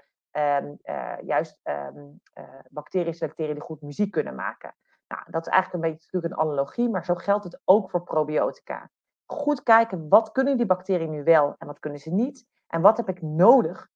[1.22, 1.88] juist uh,
[2.70, 4.76] bacteriën selecteren die goed muziek kunnen maken.
[5.08, 8.04] Nou, dat is eigenlijk een beetje natuurlijk een analogie, maar zo geldt het ook voor
[8.04, 8.90] probiotica.
[9.26, 12.46] Goed kijken, wat kunnen die bacteriën nu wel en wat kunnen ze niet?
[12.68, 13.88] En wat heb ik nodig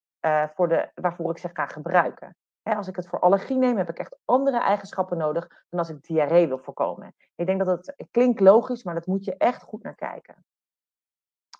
[0.54, 2.36] voor de, waarvoor ik ze ga gebruiken?
[2.68, 5.88] He, als ik het voor allergie neem, heb ik echt andere eigenschappen nodig dan als
[5.88, 7.14] ik diarree wil voorkomen.
[7.34, 10.44] Ik denk dat het, klinkt logisch, maar dat moet je echt goed naar kijken.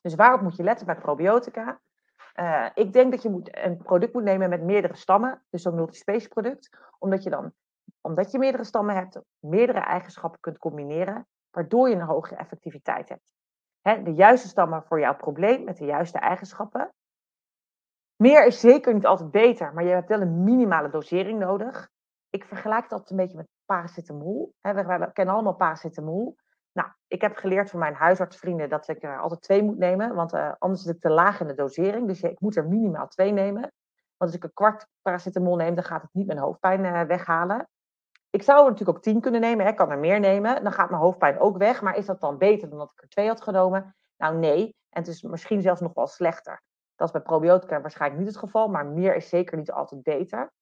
[0.03, 1.81] Dus waarop moet je letten bij probiotica?
[2.35, 5.75] Uh, ik denk dat je moet, een product moet nemen met meerdere stammen, dus zo'n
[5.75, 7.53] multispace product, omdat je dan,
[8.01, 13.35] omdat je meerdere stammen hebt, meerdere eigenschappen kunt combineren, waardoor je een hogere effectiviteit hebt.
[13.81, 16.93] Hè, de juiste stammen voor jouw probleem met de juiste eigenschappen.
[18.19, 21.89] Meer is zeker niet altijd beter, maar je hebt wel een minimale dosering nodig.
[22.31, 24.55] Ik vergelijk altijd een beetje met paracetamol.
[24.61, 26.37] We kennen allemaal paracetamol.
[26.73, 30.35] Nou, ik heb geleerd van mijn huisartsvrienden dat ik er altijd twee moet nemen, want
[30.35, 32.07] uh, anders zit ik te laag in de dosering.
[32.07, 33.61] Dus ik moet er minimaal twee nemen.
[34.17, 37.69] Want als ik een kwart paracetamol neem, dan gaat het niet mijn hoofdpijn uh, weghalen.
[38.31, 40.63] Ik zou er natuurlijk ook tien kunnen nemen, ik kan er meer nemen.
[40.63, 41.83] Dan gaat mijn hoofdpijn ook weg.
[41.83, 43.97] Maar is dat dan beter dan dat ik er twee had genomen?
[44.17, 44.77] Nou, nee.
[44.89, 46.63] En het is misschien zelfs nog wel slechter.
[46.99, 50.53] Dat is bij probiotica waarschijnlijk niet het geval, maar meer is zeker niet altijd beter.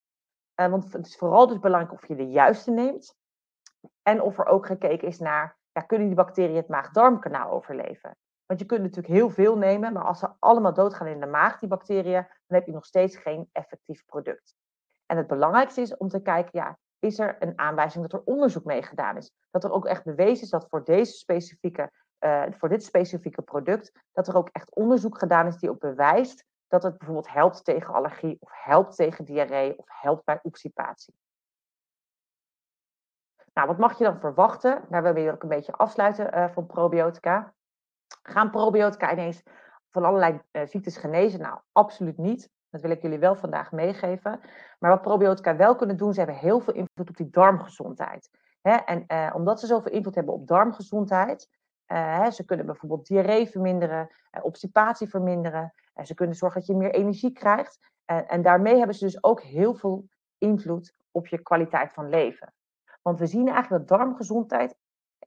[0.61, 3.17] Uh, want het is vooral dus belangrijk of je de juiste neemt.
[4.03, 8.17] En of er ook gekeken is naar ja, kunnen die bacteriën het maag-darmkanaal overleven?
[8.47, 11.59] Want je kunt natuurlijk heel veel nemen, maar als ze allemaal doodgaan in de maag,
[11.59, 14.55] die bacteriën, dan heb je nog steeds geen effectief product.
[15.07, 18.65] En het belangrijkste is om te kijken, ja, is er een aanwijzing dat er onderzoek
[18.65, 19.33] mee gedaan is?
[19.51, 21.91] Dat er ook echt bewezen is dat voor, deze specifieke,
[22.21, 26.45] uh, voor dit specifieke product, dat er ook echt onderzoek gedaan is die ook bewijst
[26.69, 31.15] dat het bijvoorbeeld helpt tegen allergie of helpt tegen diarree of helpt bij obstipatie.
[33.53, 34.85] Nou, wat mag je dan verwachten?
[34.89, 37.55] Daar willen we ook een beetje afsluiten uh, van probiotica.
[38.23, 39.43] Gaan probiotica ineens
[39.91, 41.41] van allerlei uh, ziektes genezen?
[41.41, 42.51] Nou, absoluut niet.
[42.71, 44.41] Dat wil ik jullie wel vandaag meegeven.
[44.79, 48.31] Maar wat probiotica wel kunnen doen, ze hebben heel veel invloed op die darmgezondheid.
[48.61, 48.73] Hè?
[48.73, 51.49] En omdat ze zoveel invloed hebben op darmgezondheid,
[51.87, 54.09] hè, ze kunnen bijvoorbeeld diarree verminderen,
[54.43, 55.75] obstipatie verminderen.
[56.03, 57.79] ze kunnen zorgen dat je meer energie krijgt.
[58.05, 60.09] en daarmee hebben ze dus ook heel veel
[60.39, 62.53] invloed op je kwaliteit van leven.
[63.03, 64.77] Want we zien eigenlijk dat darmgezondheid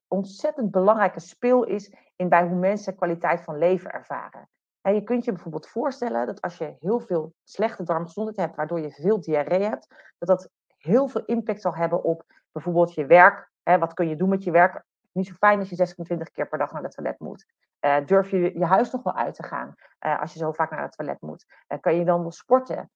[0.07, 4.49] ontzettend belangrijke speel is in bij hoe mensen kwaliteit van leven ervaren.
[4.81, 8.79] En je kunt je bijvoorbeeld voorstellen dat als je heel veel slechte darmgezondheid hebt, waardoor
[8.79, 13.51] je veel diarree hebt, dat dat heel veel impact zal hebben op bijvoorbeeld je werk.
[13.63, 14.83] Hè, wat kun je doen met je werk?
[15.19, 17.45] Niet zo fijn als je 26 keer per dag naar het toilet moet.
[17.85, 20.71] Uh, durf je je huis nog wel uit te gaan uh, als je zo vaak
[20.71, 21.45] naar het toilet moet?
[21.67, 22.91] Uh, kan je dan wel sporten?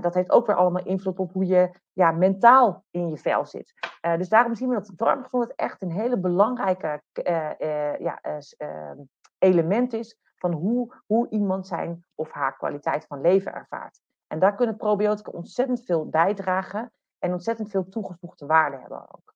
[0.00, 3.74] Dat heeft ook weer allemaal invloed op hoe je ja, mentaal in je vel zit.
[4.00, 7.02] Dus daarom zien we dat darmgezondheid echt een hele belangrijke
[7.98, 8.98] ja, ehm,
[9.38, 14.00] element is van hoe, hoe iemand zijn of haar kwaliteit van leven ervaart.
[14.26, 19.34] En daar kunnen probiotica ontzettend veel bijdragen en ontzettend veel toegevoegde waarde hebben ook.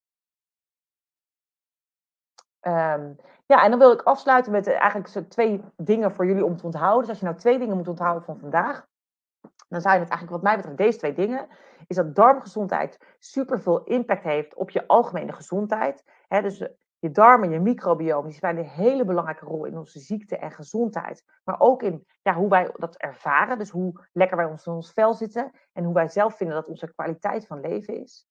[2.62, 3.12] Ehm,
[3.46, 6.64] ja, en dan wil ik afsluiten met eigenlijk zo twee dingen voor jullie om te
[6.64, 7.00] onthouden.
[7.00, 8.86] Dus als je nou twee dingen moet onthouden van vandaag,
[9.68, 11.48] dan zijn het eigenlijk wat mij betreft deze twee dingen.
[11.86, 16.04] Is dat darmgezondheid superveel impact heeft op je algemene gezondheid.
[16.28, 20.50] dus je darmen, je microbiome, die spelen een hele belangrijke rol in onze ziekte en
[20.50, 21.24] gezondheid.
[21.44, 23.58] Maar ook in ja, hoe wij dat ervaren.
[23.58, 25.50] Dus hoe lekker wij ons in ons vel zitten.
[25.72, 28.26] En hoe wij zelf vinden dat onze kwaliteit van leven is.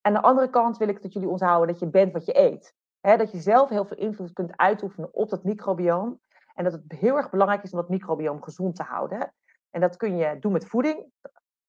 [0.00, 2.74] Aan de andere kant wil ik dat jullie onthouden dat je bent wat je eet.
[3.02, 6.20] Dat je zelf heel veel invloed kunt uitoefenen op dat microbioom.
[6.54, 9.32] En dat het heel erg belangrijk is om dat microbioom gezond te houden.
[9.70, 11.12] En dat kun je doen met voeding.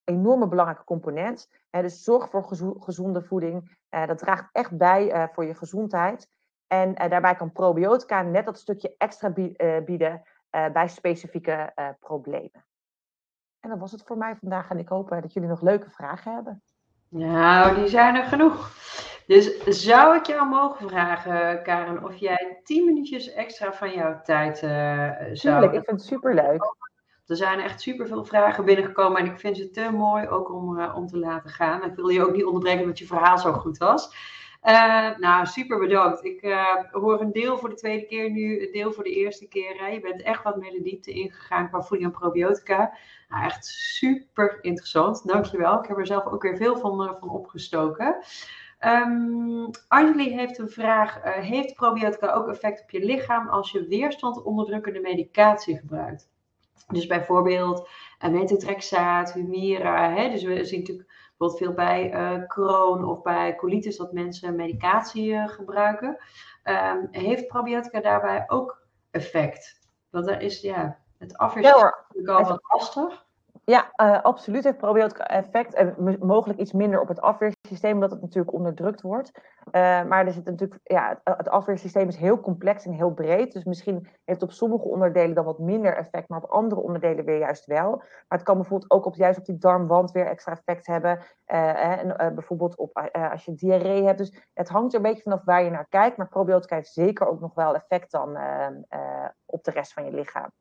[0.04, 1.50] Enorme belangrijke component.
[1.70, 2.44] dus zorg voor
[2.80, 3.78] gezonde voeding.
[3.90, 6.30] Uh, dat draagt echt bij uh, voor je gezondheid.
[6.68, 9.34] En uh, daarbij kan probiotica net dat stukje extra
[9.86, 12.66] bieden bij specifieke problemen.
[13.60, 14.70] En dat was het voor mij vandaag.
[14.70, 16.64] En ik hoop dat jullie nog leuke vragen hebben.
[17.14, 18.72] Nou, die zijn er genoeg.
[19.28, 24.62] Dus zou ik jou mogen vragen, Karen, of jij tien minuutjes extra van jouw tijd
[24.64, 24.72] uh,
[25.34, 25.34] zou...
[25.34, 26.76] Tuurlijk, ik vind het superleuk.
[27.28, 30.96] Er zijn echt superveel vragen binnengekomen en ik vind ze te mooi ook om, uh,
[30.96, 31.84] om te laten gaan.
[31.84, 34.16] Ik wil je ook niet onderbreken omdat je verhaal zo goed was.
[34.64, 36.24] Uh, nou, super bedankt.
[36.24, 39.48] Ik uh, hoor een deel voor de tweede keer nu, een deel voor de eerste
[39.48, 39.80] keer.
[39.80, 39.88] Hè.
[39.88, 42.98] Je bent echt wat meer de diepte ingegaan qua voeding en probiotica.
[43.34, 45.28] Nou, echt super interessant.
[45.28, 45.80] Dankjewel.
[45.80, 48.24] Ik heb er zelf ook weer veel van, uh, van opgestoken.
[48.80, 51.24] Um, Anjali heeft een vraag.
[51.24, 56.30] heeft probiotica ook effect op je lichaam als je weerstand onderdrukkende medicatie gebruikt?
[56.88, 57.90] Dus bijvoorbeeld
[58.32, 60.14] methotrexaat, Humira.
[60.14, 60.30] Hè?
[60.30, 65.30] Dus we zien natuurlijk bijvoorbeeld veel bij uh, Crohn of bij colitis dat mensen medicatie
[65.30, 66.18] uh, gebruiken.
[66.64, 68.82] Um, heeft probiotica daarbij ook
[69.12, 69.80] effect?
[70.10, 73.23] Want daar is ja, het afweersysteem ja, al wat lastig.
[73.66, 75.74] Ja, uh, absoluut heeft probiotica effect.
[75.74, 79.32] En mogelijk iets minder op het afweersysteem, omdat het natuurlijk onderdrukt wordt.
[79.66, 79.72] Uh,
[80.04, 83.54] maar er zit natuurlijk, ja, het afweersysteem is heel complex en heel breed.
[83.54, 87.26] Dus misschien heeft het op sommige onderdelen dan wat minder effect, maar op andere onderdelen
[87.26, 87.96] weer juist wel.
[87.98, 91.20] Maar het kan bijvoorbeeld ook op, juist op die darmwand weer extra effect hebben.
[91.46, 94.18] En bijvoorbeeld op, als je diarree hebt.
[94.18, 96.18] Dus het hangt er een beetje vanaf waar je naar kijkt.
[96.18, 98.38] Maar probiotica heeft zeker ook nog wel effect dan
[99.46, 100.52] op de rest van je lichaam.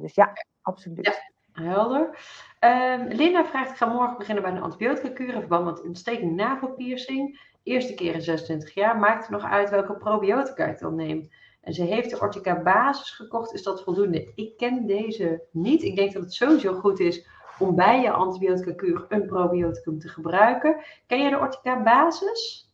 [0.00, 0.32] dus ja,
[0.62, 1.34] absoluut.
[1.62, 2.18] Helder.
[2.60, 7.40] Um, Linda vraagt, ik ga morgen beginnen bij een antibiotica-kuur in verband met ontsteking navelpiercing.
[7.62, 8.98] Eerste keer in 26 jaar.
[8.98, 11.30] Maakt er nog uit welke probiotica ik dan neem.
[11.60, 13.54] En ze heeft de Ortica Basis gekocht.
[13.54, 14.32] Is dat voldoende?
[14.34, 15.82] Ik ken deze niet.
[15.82, 17.26] Ik denk dat het sowieso goed is
[17.58, 20.84] om bij je antibiotica-kuur een probioticum te gebruiken.
[21.06, 22.70] Ken je de Ortica Basis?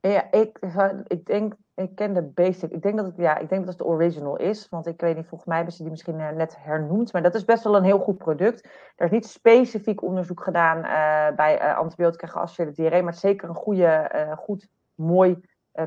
[0.00, 0.58] Ja, ik,
[1.06, 2.70] ik denk ik ken de basic.
[2.70, 4.68] Ik denk dat het, ja, ik denk dat het de original is.
[4.68, 7.12] Want ik weet niet, volgens mij hebben ze die misschien eh, net hernoemd.
[7.12, 8.68] Maar dat is best wel een heel goed product.
[8.96, 13.02] Er is niet specifiek onderzoek gedaan uh, bij uh, antibiotica geassocieerde diarree.
[13.02, 15.40] Maar zeker een goede, goed, mooi,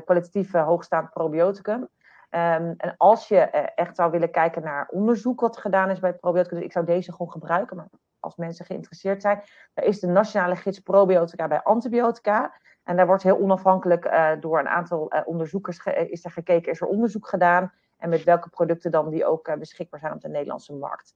[0.04, 1.88] kwalitatieve, hoogstaand probioticum.
[2.30, 3.38] Um, en als je
[3.74, 6.56] echt zou willen kijken naar onderzoek wat gedaan is bij het probioticum.
[6.56, 7.76] Dus ik zou deze gewoon gebruiken.
[7.76, 7.88] Maar
[8.20, 9.42] als mensen geïnteresseerd zijn.
[9.74, 12.54] Daar is de nationale gids probiotica bij antibiotica.
[12.86, 16.80] En daar wordt heel onafhankelijk uh, door een aantal uh, onderzoekers is er gekeken, is
[16.80, 17.72] er onderzoek gedaan.
[17.98, 21.14] En met welke producten dan die ook uh, beschikbaar zijn op de Nederlandse markt.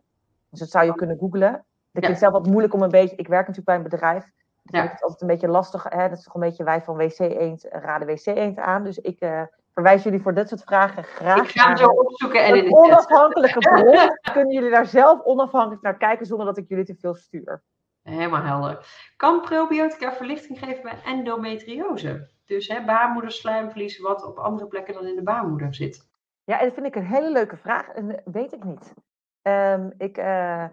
[0.48, 1.54] Dus dat zou je kunnen googlen.
[1.54, 3.16] Ik vind het zelf wat moeilijk om een beetje.
[3.16, 4.24] Ik werk natuurlijk bij een bedrijf.
[4.62, 4.88] Dus ja.
[4.88, 5.86] het altijd een beetje lastig.
[5.88, 6.08] Hè?
[6.08, 8.84] Dat is toch een beetje wij van WC Eend raden WC Eend aan.
[8.84, 9.18] Dus ik
[9.72, 11.42] verwijs jullie voor dit soort vragen graag.
[11.42, 14.32] Ik ga hem zo opzoeken en in een onafhankelijke bron.
[14.32, 17.62] Kunnen jullie daar zelf onafhankelijk naar kijken zonder dat ik jullie te veel stuur.
[18.02, 18.86] Helemaal helder.
[19.16, 22.30] Kan probiotica verlichting geven bij endometriose?
[22.44, 26.08] Dus hè, baarmoederslijmvlies wat op andere plekken dan in de baarmoeder zit.
[26.44, 27.88] Ja, dat vind ik een hele leuke vraag.
[27.88, 28.94] En weet ik niet.
[29.42, 30.64] Um, ik, uh,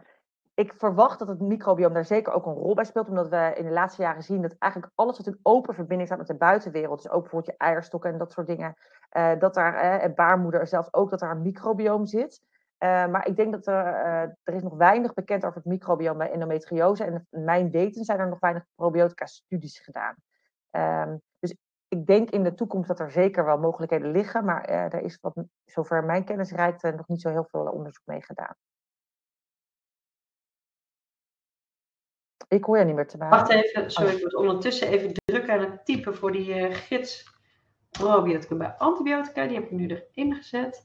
[0.54, 3.10] ik verwacht dat het microbiome daar zeker ook een rol bij speelt.
[3.10, 6.20] Omdat we in de laatste jaren zien dat eigenlijk alles wat in open verbinding staat
[6.20, 7.02] met de buitenwereld.
[7.02, 8.74] Dus ook bijvoorbeeld je eierstokken en dat soort dingen.
[9.18, 12.42] Uh, dat daar, uh, baarmoeder zelfs ook, dat daar een microbiome zit.
[12.84, 16.18] Uh, maar ik denk dat er, uh, er is nog weinig bekend over het microbiome
[16.18, 17.04] bij endometriose.
[17.04, 20.16] En mijn weten zijn er nog weinig probiotica-studies gedaan.
[20.72, 21.56] Um, dus
[21.88, 24.46] ik denk in de toekomst dat er zeker wel mogelijkheden liggen.
[24.46, 25.34] Maar uh, er is, wat,
[25.66, 28.56] zover mijn kennis reikt, nog niet zo heel veel onderzoek mee gedaan.
[32.48, 33.38] Ik hoor je niet meer te maken.
[33.38, 37.37] Wacht even, sorry, ik moet ondertussen even drukken aan het typen voor die gids
[37.98, 39.46] probioticum bij antibiotica.
[39.46, 40.84] Die heb ik nu erin gezet.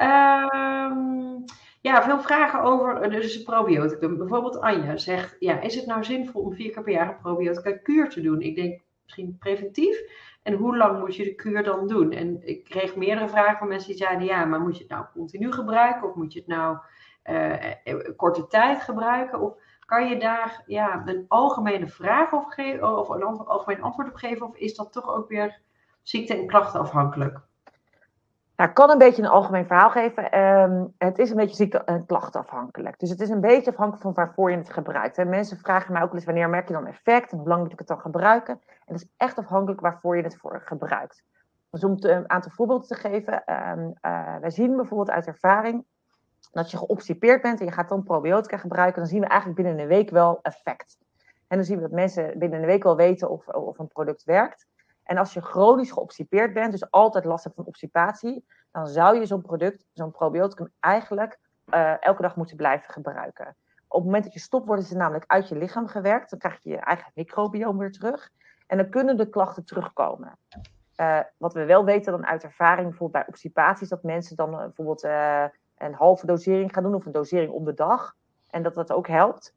[0.00, 1.44] Um,
[1.80, 4.18] ja, veel vragen over dus probioticum.
[4.18, 7.72] Bijvoorbeeld Anja zegt, ja, is het nou zinvol om vier keer per jaar een probiotica
[7.72, 8.40] kuur te doen?
[8.40, 10.00] Ik denk misschien preventief.
[10.42, 12.12] En hoe lang moet je de kuur dan doen?
[12.12, 15.04] En ik kreeg meerdere vragen van mensen die zeiden, ja, maar moet je het nou
[15.12, 16.08] continu gebruiken?
[16.08, 16.78] Of moet je het nou
[17.30, 19.40] uh, korte tijd gebruiken?
[19.40, 19.54] Of
[19.86, 24.46] kan je daar ja, een algemene vraag geven, of een algemeen antwoord op geven?
[24.46, 25.60] Of is dat toch ook weer
[26.02, 27.40] ziekte- en klachtenafhankelijk?
[28.56, 30.30] Nou, ik kan een beetje een algemeen verhaal geven.
[30.30, 32.98] Ehm, het is een beetje ziekte- en klachtafhankelijk.
[32.98, 35.18] Dus het is een beetje afhankelijk van waarvoor je het gebruikt.
[35.18, 37.72] En mensen vragen mij ook eens wanneer merk je dan effect en hoe lang moet
[37.72, 38.54] ik het dan gebruiken.
[38.66, 41.24] En dat is echt afhankelijk waarvoor je het voor gebruikt.
[41.70, 43.42] Dus om een aantal voorbeelden te geven.
[43.46, 43.94] Um,
[44.40, 45.84] wij zien bijvoorbeeld uit ervaring
[46.52, 49.00] dat je geobstipeerd bent en je gaat dan probiotica gebruiken.
[49.00, 50.98] Dan zien we eigenlijk binnen een week wel effect.
[51.48, 54.24] En dan zien we dat mensen binnen een week wel weten of, of een product
[54.24, 54.66] werkt.
[55.02, 59.26] En als je chronisch geobstipeerd bent, dus altijd last hebt van obstipatie, dan zou je
[59.26, 61.38] zo'n product, zo'n probioticum, eigenlijk
[61.74, 63.56] uh, elke dag moeten blijven gebruiken.
[63.88, 66.30] Op het moment dat je stopt, worden ze namelijk uit je lichaam gewerkt.
[66.30, 68.30] Dan krijg je je eigen microbiome weer terug.
[68.66, 70.38] En dan kunnen de klachten terugkomen.
[70.96, 74.58] Uh, wat we wel weten dan uit ervaring, bijvoorbeeld bij obstipaties, dat mensen dan uh,
[74.58, 75.02] bijvoorbeeld
[75.76, 78.14] een halve dosering gaan doen of een dosering om de dag.
[78.50, 79.54] En dat dat ook helpt.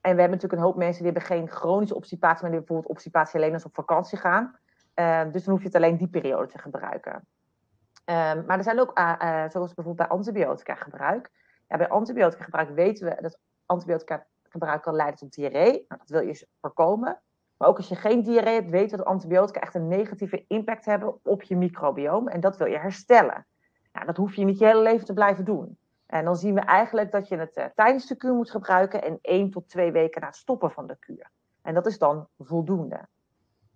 [0.00, 2.90] En we hebben natuurlijk een hoop mensen die hebben geen chronische obstipatie, maar die bijvoorbeeld
[2.90, 4.58] obstipatie alleen als op vakantie gaan.
[4.94, 7.12] Uh, dus dan hoef je het alleen die periode te gebruiken.
[7.12, 11.30] Um, maar er zijn ook, uh, uh, zoals bijvoorbeeld bij antibiotica gebruik.
[11.68, 15.72] Ja, bij antibiotica gebruik weten we dat antibiotica gebruik kan leiden tot diarree.
[15.88, 17.20] Nou, dat wil je voorkomen.
[17.56, 20.84] Maar ook als je geen diarree hebt, weten we dat antibiotica echt een negatieve impact
[20.84, 22.30] hebben op je microbiome.
[22.30, 23.46] En dat wil je herstellen.
[23.92, 25.78] Nou, dat hoef je niet je hele leven te blijven doen.
[26.06, 29.18] En dan zien we eigenlijk dat je het uh, tijdens de kuur moet gebruiken en
[29.20, 31.30] één tot twee weken na het stoppen van de kuur.
[31.62, 33.08] En dat is dan voldoende.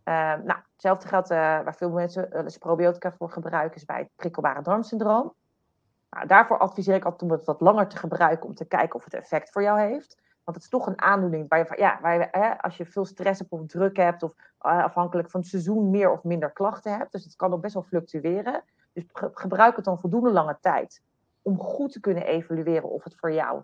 [0.08, 4.08] Uh, nou, hetzelfde geldt uh, waar veel mensen uh, probiotica voor gebruiken, is bij het
[4.16, 5.34] prikkelbare darmsyndroom.
[6.10, 9.04] Nou, daarvoor adviseer ik altijd om het wat langer te gebruiken om te kijken of
[9.04, 10.16] het effect voor jou heeft.
[10.44, 13.38] Want het is toch een aandoening waar je, ja, waar je, als je veel stress
[13.38, 17.12] hebt of druk hebt, of afhankelijk van het seizoen meer of minder klachten hebt.
[17.12, 18.62] Dus het kan ook best wel fluctueren.
[18.92, 21.02] Dus gebruik het dan voldoende lange tijd
[21.42, 23.62] om goed te kunnen evalueren of het voor jou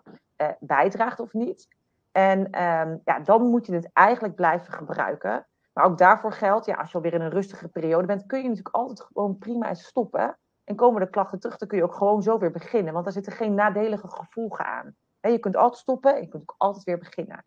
[0.59, 1.67] bijdraagt of niet.
[2.11, 5.45] En um, ja, dan moet je het eigenlijk blijven gebruiken.
[5.75, 8.47] Maar ook daarvoor geldt, ja, als je alweer in een rustige periode bent, kun je
[8.47, 10.37] natuurlijk altijd gewoon prima eens stoppen.
[10.63, 12.93] En komen de klachten terug, dan kun je ook gewoon zo weer beginnen.
[12.93, 14.95] Want daar zitten geen nadelige gevolgen aan.
[15.19, 17.45] He, je kunt altijd stoppen en je kunt ook altijd weer beginnen.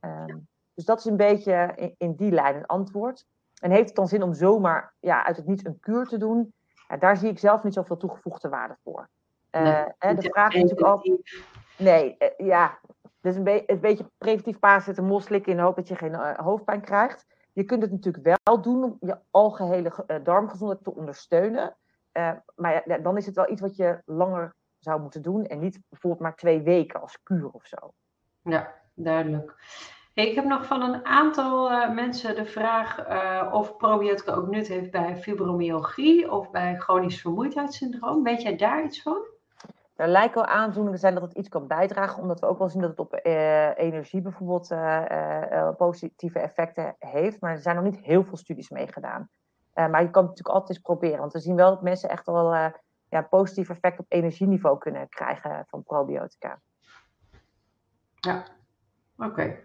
[0.00, 3.26] Um, dus dat is een beetje in, in, die lijn een antwoord.
[3.60, 6.54] En heeft het dan zin om zomaar ja, uit het niets een kuur te doen?
[6.88, 9.08] Ja, daar zie ik zelf niet zoveel toegevoegde waarde voor.
[9.50, 11.42] Uh, nee, hè, de vraag is natuurlijk altijd.
[11.78, 12.78] Nee, uh, ja.
[13.20, 16.38] Dus een, be een beetje preventief paracetamol slikken in de hoop dat je geen uh,
[16.38, 17.26] hoofdpijn krijgt.
[17.54, 21.76] Je kunt het natuurlijk wel doen om je algehele darmgezondheid te ondersteunen.
[22.54, 25.46] maar ja, dan is het wel iets wat je langer zou moeten doen.
[25.46, 27.76] En niet bijvoorbeeld maar twee weken als kuur of zo.
[28.42, 29.54] Ja, duidelijk.
[30.14, 32.98] Ik heb nog van een aantal uh, mensen de vraag
[33.52, 38.22] of probiotica ook nut heeft bij fibromyalgie of bij chronisch vermoeidheidssyndroom.
[38.22, 39.33] Weet jij daar iets van?
[39.96, 42.80] Er lijken wel aandoeningen zijn dat het iets kan bijdragen, omdat we ook wel zien
[42.80, 44.74] dat het op uh, energie bijvoorbeeld
[45.76, 47.40] positieve effecten heeft.
[47.40, 49.28] Maar er zijn nog niet heel veel studies mee gedaan.
[49.74, 52.26] maar je kan het natuurlijk altijd eens proberen, want we zien wel dat mensen echt
[52.26, 52.72] wel
[53.08, 56.60] ja, positief effect op energieniveau kunnen krijgen van probiotica.
[58.14, 58.44] Ja,
[59.16, 59.26] oké.
[59.28, 59.64] Okay.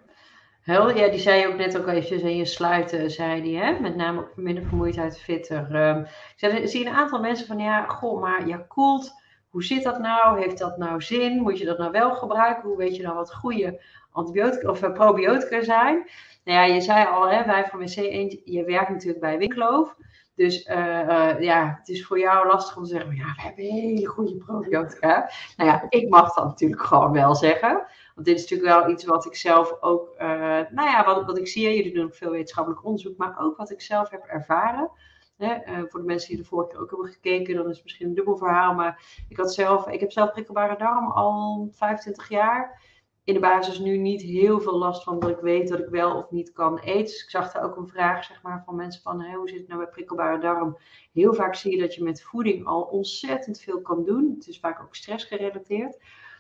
[0.64, 3.80] Ja, die zei je ook net ook eventjes in je sluiten, zei die, hè?
[3.80, 5.76] met name ook minder vermoeidheid, fitter.
[5.76, 6.06] Um,
[6.36, 9.19] ik zie een aantal mensen van, ja, goh, maar ja, koelt,
[9.50, 10.40] hoe zit dat nou?
[10.40, 11.42] Heeft dat nou zin?
[11.42, 12.70] Moet je dat nou wel gebruiken?
[12.70, 13.82] Hoe weet je nou wat goede
[14.12, 16.10] antibiotica of uh, probiotica zijn?
[16.44, 19.96] Nou ja, je zei al, hè, wij van WC1, je werkt natuurlijk bij Winkloof.
[20.36, 23.64] Dus uh, uh, ja, het is voor jou lastig om te zeggen, ja, we hebben
[23.64, 25.32] hele goede probiotica.
[25.58, 27.86] Nou ja, ik mag dat natuurlijk gewoon wel zeggen.
[28.16, 30.28] Want dit is natuurlijk wel iets wat ik zelf ook, uh,
[30.70, 33.72] nou ja, wat, wat ik zie, jullie doen ook veel wetenschappelijk onderzoek, maar ook wat
[33.72, 34.92] ik zelf heb ervaren.
[35.40, 38.08] Hè, voor de mensen die de vorige keer ook hebben gekeken, dan is het misschien
[38.08, 38.74] een dubbel verhaal.
[38.74, 42.88] Maar ik, had zelf, ik heb zelf prikkelbare darm al 25 jaar
[43.30, 46.16] in de basis nu niet heel veel last van dat ik weet dat ik wel
[46.16, 47.04] of niet kan eten.
[47.04, 49.68] Dus ik zag daar ook een vraag zeg maar, van mensen van hoe zit het
[49.68, 50.78] nou bij prikkelbare darm?
[51.14, 54.34] Heel vaak zie je dat je met voeding al ontzettend veel kan doen.
[54.38, 55.98] Het is vaak ook stressgerelateerd.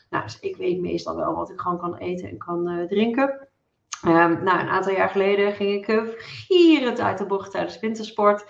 [0.10, 3.47] Nou, dus ik weet meestal wel wat ik gewoon kan eten en kan uh, drinken.
[4.06, 8.45] Um, nou, een aantal jaar geleden ging ik uh, gierend uit de bocht tijdens wintersport.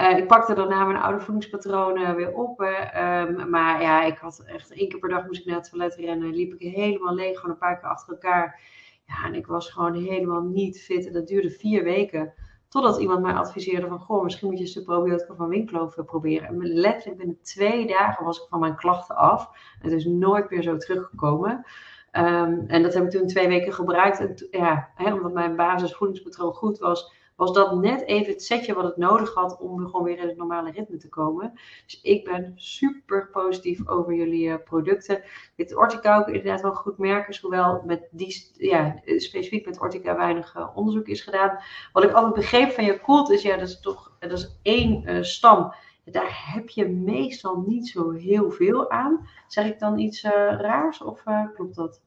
[0.00, 2.60] Uh, ik pakte daarna mijn oude voedingspatronen weer op.
[2.60, 5.94] Um, maar ja, ik had echt één keer per dag moest ik naar het toilet
[5.94, 6.34] rennen.
[6.34, 8.60] Liep ik helemaal leeg, gewoon een paar keer achter elkaar.
[9.06, 11.06] Ja, en ik was gewoon helemaal niet fit.
[11.06, 12.32] En dat duurde vier weken.
[12.68, 16.48] Totdat iemand mij adviseerde van, goh, misschien moet je eens de probiotica van Winklof proberen.
[16.48, 19.50] En letterlijk binnen twee dagen was ik van mijn klachten af.
[19.80, 21.66] Het is nooit meer zo teruggekomen.
[22.12, 24.20] Um, en dat heb ik toen twee weken gebruikt.
[24.20, 27.12] En ja, hè, omdat mijn basisvoedingspatroon goed was,
[27.42, 30.36] was dat net even het setje wat het nodig had om gewoon weer in het
[30.36, 31.52] normale ritme te komen.
[31.84, 35.22] Dus ik ben super positief over jullie uh, producten.
[35.56, 40.56] Dit Ortica ook inderdaad wel goed merken, hoewel met die, ja, specifiek met Ortica weinig
[40.56, 41.58] uh, onderzoek is gedaan.
[41.92, 45.24] Wat ik altijd begreep van je koelt is, ja, dat is toch, dat is één
[45.24, 45.74] stam
[46.04, 49.28] daar heb je meestal niet zo heel veel aan.
[49.46, 51.22] Zeg ik dan iets raars of
[51.54, 52.00] klopt dat?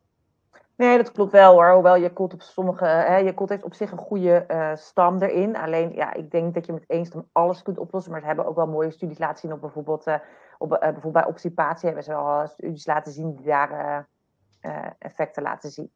[0.78, 1.72] Nee, dat klopt wel hoor.
[1.72, 5.58] Hoewel je op sommige, hè, je heeft op zich een goede uh, stam erin.
[5.58, 8.12] Alleen ja, ik denk dat je met één stam alles kunt oplossen.
[8.12, 10.16] Maar ze hebben ook wel mooie studies laten zien op bijvoorbeeld, uh,
[10.58, 14.08] op, uh, bijvoorbeeld bij obstipatie hebben ze wel studies laten zien die daar
[14.98, 15.92] effecten laten zien.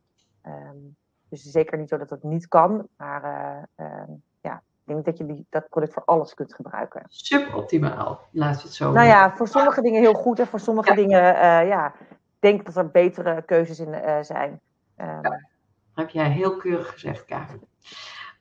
[0.46, 0.96] Um,
[1.30, 2.88] dus zeker niet zo dat het niet kan.
[2.98, 3.24] Maar
[3.76, 4.12] ehm,
[4.42, 7.04] ja, ik denk dat je die, dat product voor alles kunt gebruiken.
[7.08, 8.92] Suboptimaal, laat het zo.
[8.92, 11.22] Nou ja, voor sommige dingen heel goed en voor sommige dingen,
[11.66, 11.94] ja,
[12.40, 14.62] denk dat er betere keuzes in zijn.
[15.02, 15.48] Um, ja,
[15.94, 17.68] heb jij heel keurig gezegd, Karin.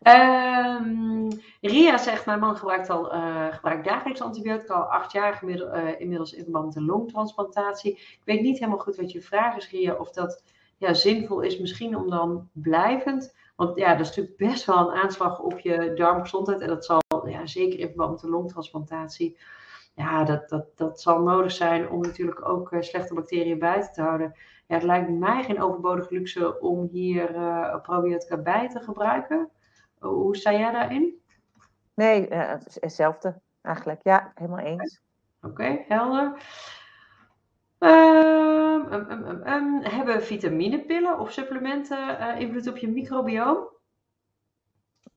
[0.03, 1.29] Um,
[1.61, 6.33] Ria zegt, mijn man gebruikt, al, uh, gebruikt dagelijks antibiotica al acht jaar uh, inmiddels
[6.33, 7.93] in verband met een longtransplantatie.
[7.93, 10.43] Ik weet niet helemaal goed wat je vraag is, Ria, of dat
[10.77, 15.03] ja, zinvol is misschien om dan blijvend, want ja, dat is natuurlijk best wel een
[15.03, 19.39] aanslag op je darmgezondheid en dat zal ja, zeker in verband met de longtransplantatie,
[19.95, 24.03] ja, dat, dat, dat zal nodig zijn om natuurlijk ook uh, slechte bacteriën buiten te
[24.03, 24.35] houden
[24.69, 29.51] ja, het lijkt mij geen overbodige luxe om hier uh, probiotica bij te gebruiken.
[29.99, 31.23] Hoe sta jij daarin?
[31.95, 34.01] Nee, uh, het hetzelfde eigenlijk.
[34.03, 35.01] Ja, helemaal eens.
[35.43, 36.43] Oké, helder.
[37.79, 43.57] Um, um, um, hebben vitaminepillen of supplementen uh, invloed op je microbioom?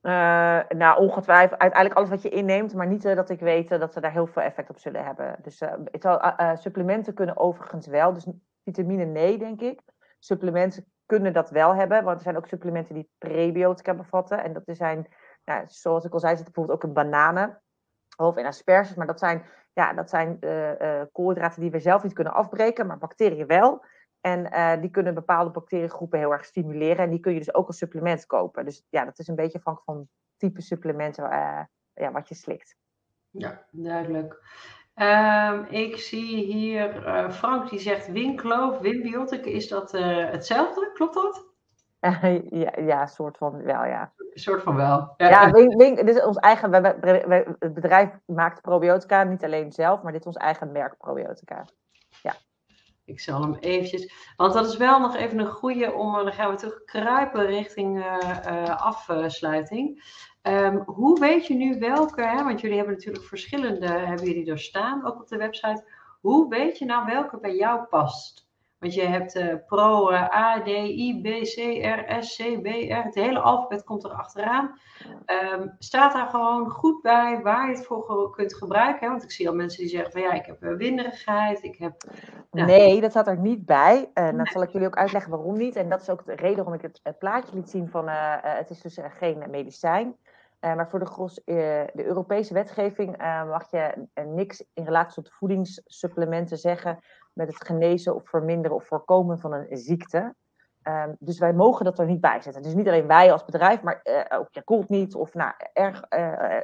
[0.02, 3.92] Uh, nou, ongetwijfeld uiteindelijk alles wat je inneemt, maar niet uh, dat ik weet dat
[3.92, 5.36] ze daar heel veel effect op zullen hebben.
[5.42, 5.62] Dus
[6.54, 8.12] supplementen kunnen overigens wel.
[8.12, 8.26] Dus
[8.64, 9.80] Vitamine nee, denk ik.
[10.18, 14.42] Supplementen kunnen dat wel hebben, want er zijn ook supplementen die prebiotica bevatten.
[14.42, 15.06] En dat zijn,
[15.44, 17.62] nou, zoals ik al zei, zit bijvoorbeeld ook in bananen
[18.16, 18.94] of in asperges.
[18.94, 22.86] Maar dat zijn, ja, dat zijn uh, uh, koolhydraten die we zelf niet kunnen afbreken,
[22.86, 23.84] maar bacteriën wel.
[24.20, 27.04] En uh, die kunnen bepaalde bacteriegroepen heel erg stimuleren.
[27.04, 28.64] En die kun je dus ook als supplement kopen.
[28.64, 31.24] Dus ja, dat is een beetje afhankelijk van type supplementen
[31.92, 32.76] ja, wat je slikt.
[33.30, 34.40] Ja, duidelijk.
[34.94, 39.44] Um, ik zie hier uh, Frank die zegt Winkloof, Winbiotic.
[39.44, 40.90] Is dat uh, hetzelfde?
[40.94, 41.50] Klopt dat?
[42.50, 44.12] Ja, ja, soort van wel, ja.
[44.32, 45.14] soort van wel.
[45.16, 46.72] Ja, ja wink, wink, dit is ons eigen.
[47.58, 51.64] Het bedrijf maakt probiotica, niet alleen zelf, maar dit is ons eigen merk probiotica.
[53.04, 54.12] Ik zal hem eventjes.
[54.36, 56.12] Want dat is wel nog even een goede om.
[56.12, 58.04] Dan gaan we terug kruipen richting
[58.76, 60.04] afsluiting.
[60.42, 64.58] Um, hoe weet je nu welke, hè, want jullie hebben natuurlijk verschillende, hebben jullie er
[64.58, 65.84] staan, ook op de website.
[66.20, 68.50] Hoe weet je nou welke bij jou past?
[68.82, 72.66] Want je hebt uh, Pro, uh, A, D, I, B, C, R, S, C, B,
[72.66, 73.02] R.
[73.02, 74.78] Het hele alfabet komt er achteraan.
[75.52, 79.00] Um, staat daar gewoon goed bij waar je het voor kunt gebruiken?
[79.00, 79.08] Hè?
[79.08, 81.62] Want ik zie al mensen die zeggen van ja, ik heb uh, winderigheid.
[81.62, 82.02] Ik heb,
[82.50, 82.66] nou.
[82.66, 84.10] Nee, dat staat er niet bij.
[84.14, 85.76] En dat zal ik jullie ook uitleggen waarom niet.
[85.76, 88.70] En dat is ook de reden waarom ik het, het plaatje liet zien van het
[88.70, 90.16] is dus geen medicijn.
[90.60, 91.56] Uh, maar voor de, gros, uh,
[91.92, 96.98] de Europese wetgeving uh, mag je niks in relatie tot voedingssupplementen zeggen
[97.32, 100.34] met het genezen of verminderen of voorkomen van een ziekte.
[100.88, 102.62] Um, dus wij mogen dat er niet bij zetten.
[102.62, 106.04] Dus niet alleen wij als bedrijf, maar ook Yakult niet, of nou, erg,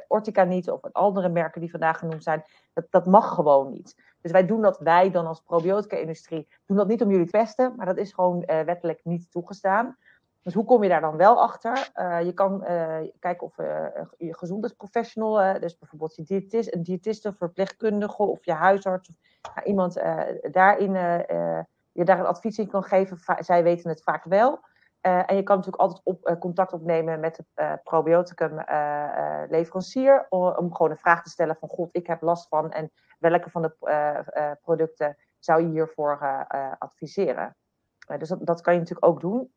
[0.07, 2.43] Ortica niet, of andere merken die vandaag genoemd zijn.
[2.73, 3.95] Dat, dat mag gewoon niet.
[4.21, 7.73] Dus wij doen dat, wij dan als probiotica-industrie, doen dat niet om jullie te pesten,
[7.75, 9.97] maar dat is gewoon wettelijk niet toegestaan.
[10.41, 11.89] Dus hoe kom je daar dan wel achter?
[11.95, 13.85] Uh, je kan uh, kijken of uh,
[14.17, 19.15] je gezondheidsprofessional, dus bijvoorbeeld je diëtist, een diëtist of verpleegkundige of je huisarts, of
[19.55, 19.93] nou, iemand
[20.51, 20.93] daarin,
[21.91, 23.17] je daar een advies in kan geven.
[23.39, 24.59] zij weten het vaak wel.
[25.01, 28.63] en je kan natuurlijk altijd op, contact opnemen met de probioticum
[29.49, 33.49] leverancier om, gewoon een vraag te stellen van god, ik heb last van en welke
[33.49, 36.45] van de producten zou je hiervoor
[36.77, 37.55] adviseren?
[38.17, 39.51] dus dat kan je natuurlijk ook doen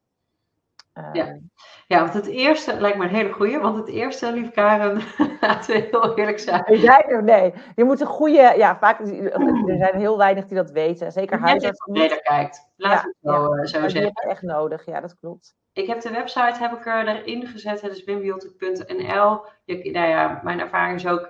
[0.95, 1.13] ja.
[1.13, 1.39] Ehm,
[1.87, 3.59] ja, want het eerste lijkt me een hele goeie.
[3.59, 5.03] Want het eerste, lief Karen,
[5.41, 6.65] laten we heel eerlijk zijn.
[6.67, 7.55] Nee, nee.
[7.75, 9.01] Je moet een goede, ja, vaak,
[9.67, 11.13] er zijn heel weinig die dat weten.
[11.13, 11.95] Zeker huisartsen.
[11.95, 14.13] Als je kijkt, laten we het zo, ja, zo zeggen.
[14.15, 15.55] Dat is echt nodig, ja, dat klopt.
[15.73, 19.41] Ik heb de website heb ik er erin gezet, het is wimbiotic.nl.
[19.67, 21.27] Nou ja, mijn ervaring is ook,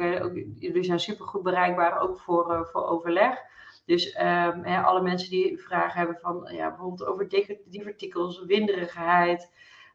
[0.59, 3.39] jullie zijn super goed bereikbaar, ook voor, uh, voor overleg.
[3.85, 7.29] Dus um, hè, alle mensen die vragen hebben van ja, bijvoorbeeld over
[7.65, 9.51] divertikels, winderigheid,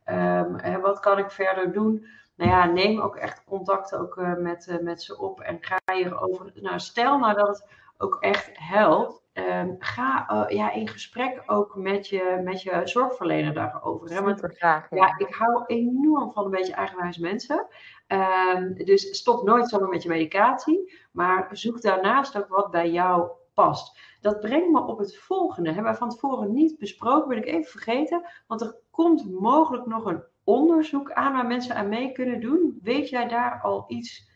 [0.06, 2.06] um, hè, wat kan ik verder doen?
[2.36, 5.78] Nou ja, neem ook echt contact ook, uh, met, uh, met ze op en ga
[5.94, 6.52] hierover.
[6.56, 7.66] Nou, stel nou dat het
[7.98, 9.26] ook echt helpt.
[9.34, 14.10] Um, ga uh, ja, in gesprek ook met je, met je zorgverlener daarover.
[14.10, 14.22] Hè?
[14.22, 14.98] Want, graag, ja.
[14.98, 15.18] ja.
[15.18, 17.68] ik hou enorm van een beetje eigenwijs mensen.
[18.08, 20.94] Um, dus stop nooit zomaar met je medicatie.
[21.12, 23.30] Maar zoek daarnaast ook wat bij jou
[23.64, 24.00] past.
[24.22, 25.72] Dat brengt me op het volgende.
[25.72, 28.26] Hebben we van tevoren niet besproken, ben ik even vergeten.
[28.48, 32.80] Want er komt mogelijk nog een onderzoek aan waar mensen aan mee kunnen doen.
[32.84, 34.30] Weet jij daar al iets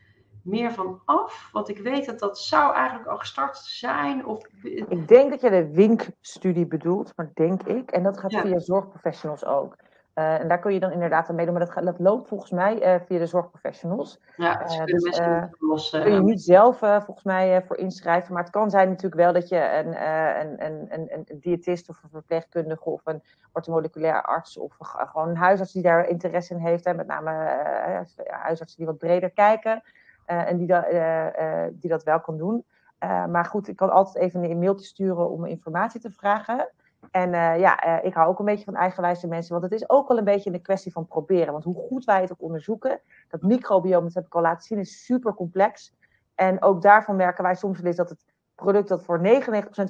[0.43, 1.49] meer van af?
[1.52, 4.26] Want ik weet dat dat zou eigenlijk al gestart zijn.
[4.26, 4.48] Of...
[4.64, 7.91] Ik denk dat je de WINK-studie bedoelt, maar denk ik.
[7.91, 9.76] En dat gaat via zorgprofessionals ook.
[10.15, 13.01] Uh, en daar kun je dan inderdaad aan meedoen, maar dat, loopt volgens mij uh,
[13.05, 14.19] via de zorgprofessionals.
[14.35, 15.49] Ja, uh, dus daar
[15.91, 18.33] kun je niet zelf volgens mij voor inschrijven.
[18.33, 20.05] Maar het kan zijn natuurlijk wel dat je een,
[20.39, 25.35] een, een, een, een diëtist of een verpleegkundige of een orthomoleculair arts of gewoon een
[25.38, 26.85] huisarts die daar interesse in heeft.
[26.85, 27.31] Hè, met name
[28.27, 29.81] huisartsen die wat breder kijken
[30.25, 30.85] en die, da,
[31.71, 32.65] die dat wel kan doen.
[33.29, 36.69] maar goed, ik kan altijd even een mailtje sturen om informatie te vragen.
[37.11, 39.89] En uh, ja, uh, ik hou ook een beetje van eigenwijze mensen, want het is
[39.89, 41.51] ook wel een beetje een kwestie van proberen.
[41.51, 44.79] Want hoe goed wij het ook onderzoeken, dat microbiome, dat heb ik al laten zien,
[44.79, 45.95] is super complex.
[46.35, 48.25] En ook daarvan merken wij soms wel eens dat het
[48.55, 49.23] product dat voor 99%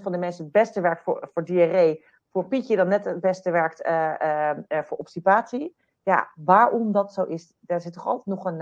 [0.02, 3.52] van de mensen het beste werkt voor, voor diarree, voor Pietje dan net het beste
[3.52, 5.76] werkt uh, voor obstipatie.
[6.04, 8.62] Ja, waarom dat zo is, daar zit toch altijd nog een,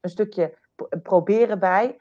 [0.00, 0.58] een stukje
[1.02, 2.00] proberen bij.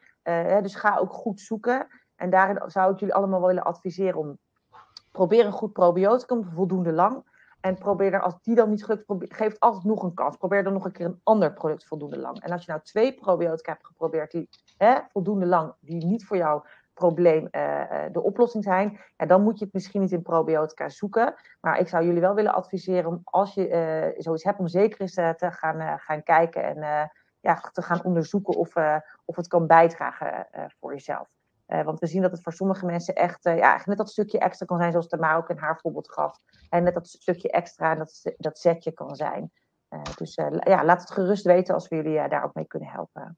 [0.62, 1.88] dus ga ook goed zoeken.
[2.16, 4.38] En daarin zou ik jullie allemaal willen adviseren om
[5.18, 7.36] probeer een goed probioticum, voldoende lang.
[7.62, 10.38] En probeer er, als die dan niet gelukt, probeer, geef altijd nog een kans.
[10.38, 12.40] Probeer dan nog een keer een ander product voldoende lang.
[12.42, 16.38] En als je nou twee probiotica hebt geprobeerd die hè, voldoende lang, die niet voor
[16.38, 16.64] jouw
[16.94, 21.34] probleem uh, de oplossing zijn, ja, dan moet je het misschien niet in probiotica zoeken.
[21.62, 25.02] Maar ik zou jullie wel willen adviseren om, als je uh, zoiets hebt, om zeker
[25.02, 28.74] eens te gaan, gaan kijken en ja, te gaan onderzoeken of,
[29.26, 30.48] of het kan bijdragen
[30.80, 31.37] voor jezelf.
[31.68, 34.40] Uh, want we zien dat het voor sommige mensen echt, uh, ja, net dat stukje
[34.40, 36.40] extra kan zijn, zoals Tamara ook in haar voorbeeld gaf.
[36.70, 39.52] En net dat stukje extra en dat, dat zetje kan zijn.
[39.90, 43.38] Uh, dus ja, laat het gerust weten als we jullie daar ook mee kunnen helpen.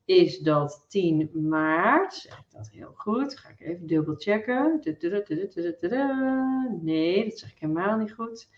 [0.07, 2.13] is dat 10 maart.
[2.13, 3.39] Zeg ik dat heel goed?
[3.39, 4.81] Ga ik even dubbel checken.
[6.81, 8.49] Nee, dat zeg ik helemaal niet goed.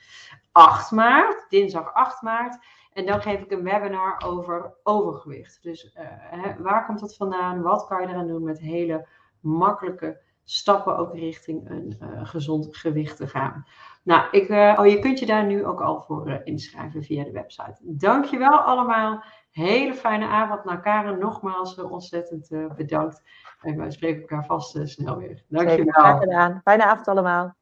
[0.51, 2.57] 8 maart, dinsdag 8 maart.
[2.93, 5.63] En dan geef ik een webinar over overgewicht.
[5.63, 7.61] Dus uh, waar komt dat vandaan?
[7.61, 9.07] Wat kan je eraan doen met hele
[9.39, 10.21] makkelijke
[10.51, 13.65] stappen ook richting een uh, gezond gewicht te gaan.
[14.03, 17.31] Nou, ik, uh, oh, je kunt je daar nu ook al voor inschrijven via de
[17.31, 17.77] website.
[17.80, 19.23] Dankjewel allemaal.
[19.51, 21.19] Hele fijne avond naar Karen.
[21.19, 23.23] Nogmaals eh, ontzettend bedankt.
[23.61, 25.43] En wij spreken elkaar vast snel weer.
[25.47, 26.03] Dankjewel.
[26.03, 26.61] Zeker, gedaan.
[26.63, 27.55] Fijne avond allemaal.